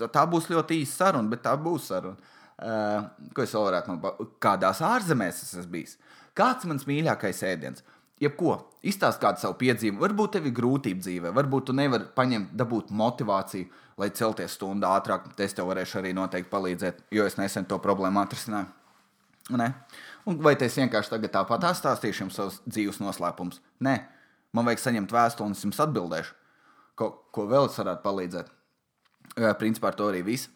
Tā, 0.00 0.24
būs 0.28 0.48
ļoti 0.52 0.80
īsa 0.82 1.04
saruna, 1.04 1.28
bet 1.32 1.44
tā 1.44 1.52
būs 1.60 1.90
saruna. 1.92 2.32
Uh, 2.56 3.04
ko 3.36 3.44
es 3.44 3.52
vēl 3.52 3.66
varētu 3.66 3.92
no 3.92 4.12
kādās 4.40 4.80
ārzemēs 4.84 5.42
es 5.44 5.52
esmu 5.60 5.74
bijis? 5.74 5.98
Kāds 6.36 6.64
mans 6.68 6.86
mīļākais 6.88 7.42
ēdiens? 7.44 7.84
Jebko, 8.22 8.56
izstāst 8.86 9.20
kādu 9.22 9.42
savu 9.42 9.56
piedzīvumu. 9.60 10.00
Varbūt 10.02 10.36
tev 10.36 10.48
ir 10.48 10.54
grūtība 10.56 11.02
dzīvē, 11.04 11.32
varbūt 11.36 11.68
tu 11.68 11.76
nevari 11.76 12.08
paņemt, 12.16 12.54
dabūt 12.56 12.92
motivāciju, 12.96 13.68
lai 14.00 14.10
celties 14.16 14.56
stundu 14.56 14.88
ātrāk. 14.88 15.28
Es 15.42 15.56
tev 15.56 15.68
varēšu 15.70 16.00
arī 16.00 16.14
noteikti 16.16 16.52
palīdzēt, 16.52 17.06
jo 17.16 17.26
es 17.28 17.38
nesen 17.40 17.68
to 17.68 17.78
problēmu 17.82 18.22
atrisināju. 18.22 18.72
Ne? 19.56 19.70
Un 20.26 20.40
vai 20.42 20.56
es 20.58 20.74
vienkārši 20.74 21.12
tagad 21.12 21.34
tāpat 21.36 21.68
stāstīšu 21.78 22.24
jums 22.24 22.38
savus 22.38 22.58
dzīves 22.66 22.98
noslēpumus? 22.98 23.60
Nē, 23.84 23.94
man 24.56 24.66
vajag 24.66 24.82
saņemt 24.82 25.14
vēstuli, 25.14 25.52
un 25.52 25.54
es 25.54 25.62
jums 25.62 25.78
atbildēšu, 25.84 26.34
ko, 26.98 27.12
ko 27.30 27.46
vēl 27.50 27.68
es 27.68 27.78
varētu 27.78 28.02
palīdzēt. 28.02 28.50
Principā 29.60 29.92
ar 29.92 29.98
to 29.98 30.08
arī 30.10 30.24
viss. 30.26 30.50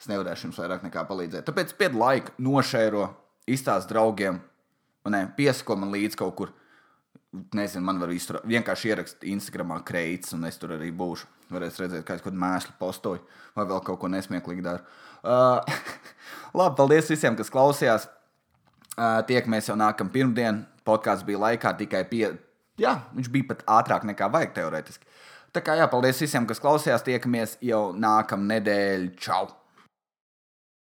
Es 0.00 0.08
nevarēšu 0.10 0.48
jums 0.48 0.58
vairāk 0.58 0.82
nekā 0.88 1.04
palīdzēt. 1.06 1.46
Tāpēc 1.46 1.76
pied 1.78 1.94
laiku, 1.94 2.34
nošēro, 2.42 3.06
izstāst 3.46 3.88
draugiem, 3.92 4.40
un 5.06 5.16
piesako 5.36 5.78
man 5.78 5.94
līdzi 5.94 6.18
kaut 6.18 6.34
kur 6.40 6.52
Nezinu, 7.54 7.82
man 7.86 7.98
var 7.98 8.12
iztur, 8.14 8.38
vienkārši 8.46 8.90
ierakstīt 8.92 9.30
Instagramā 9.32 9.80
kreits, 9.86 10.34
un 10.36 10.46
es 10.46 10.58
tur 10.60 10.76
arī 10.76 10.92
būšu. 10.94 11.26
Varēs 11.54 11.80
redzēt, 11.82 12.04
kā 12.06 12.16
es 12.16 12.22
kaut 12.22 12.30
kādu 12.30 12.40
mēslu 12.40 12.74
postoju 12.78 13.22
vai 13.56 13.66
vēl 13.70 13.82
kaut 13.86 14.00
ko 14.02 14.10
nesmieklīgu 14.12 14.62
daru. 14.64 14.84
Uh, 15.24 15.58
labi, 16.58 16.76
paldies 16.78 17.10
visiem, 17.10 17.36
kas 17.38 17.50
klausījās. 17.52 18.06
Uh, 18.94 19.20
Tiekamies 19.26 19.70
jau 19.70 19.76
nākamā 19.78 20.14
pirmdiena. 20.14 20.68
Podkāsts 20.86 21.26
bija 21.26 21.42
laikā 21.48 21.74
tikai 21.80 22.04
pie. 22.10 22.28
Jā, 22.80 22.94
viņš 23.16 23.30
bija 23.34 23.50
pat 23.50 23.66
ātrāk 23.80 24.06
nekā 24.06 24.28
vajag 24.30 24.54
teorētiski. 24.58 25.10
Tā 25.54 25.62
kā 25.64 25.78
jā, 25.78 25.90
paldies 25.90 26.22
visiem, 26.22 26.46
kas 26.46 26.62
klausījās. 26.62 27.06
Tiekamies 27.06 27.58
jau 27.64 27.88
nākamā 27.98 28.54
nedēļa. 28.54 29.12
Čau! 29.22 29.46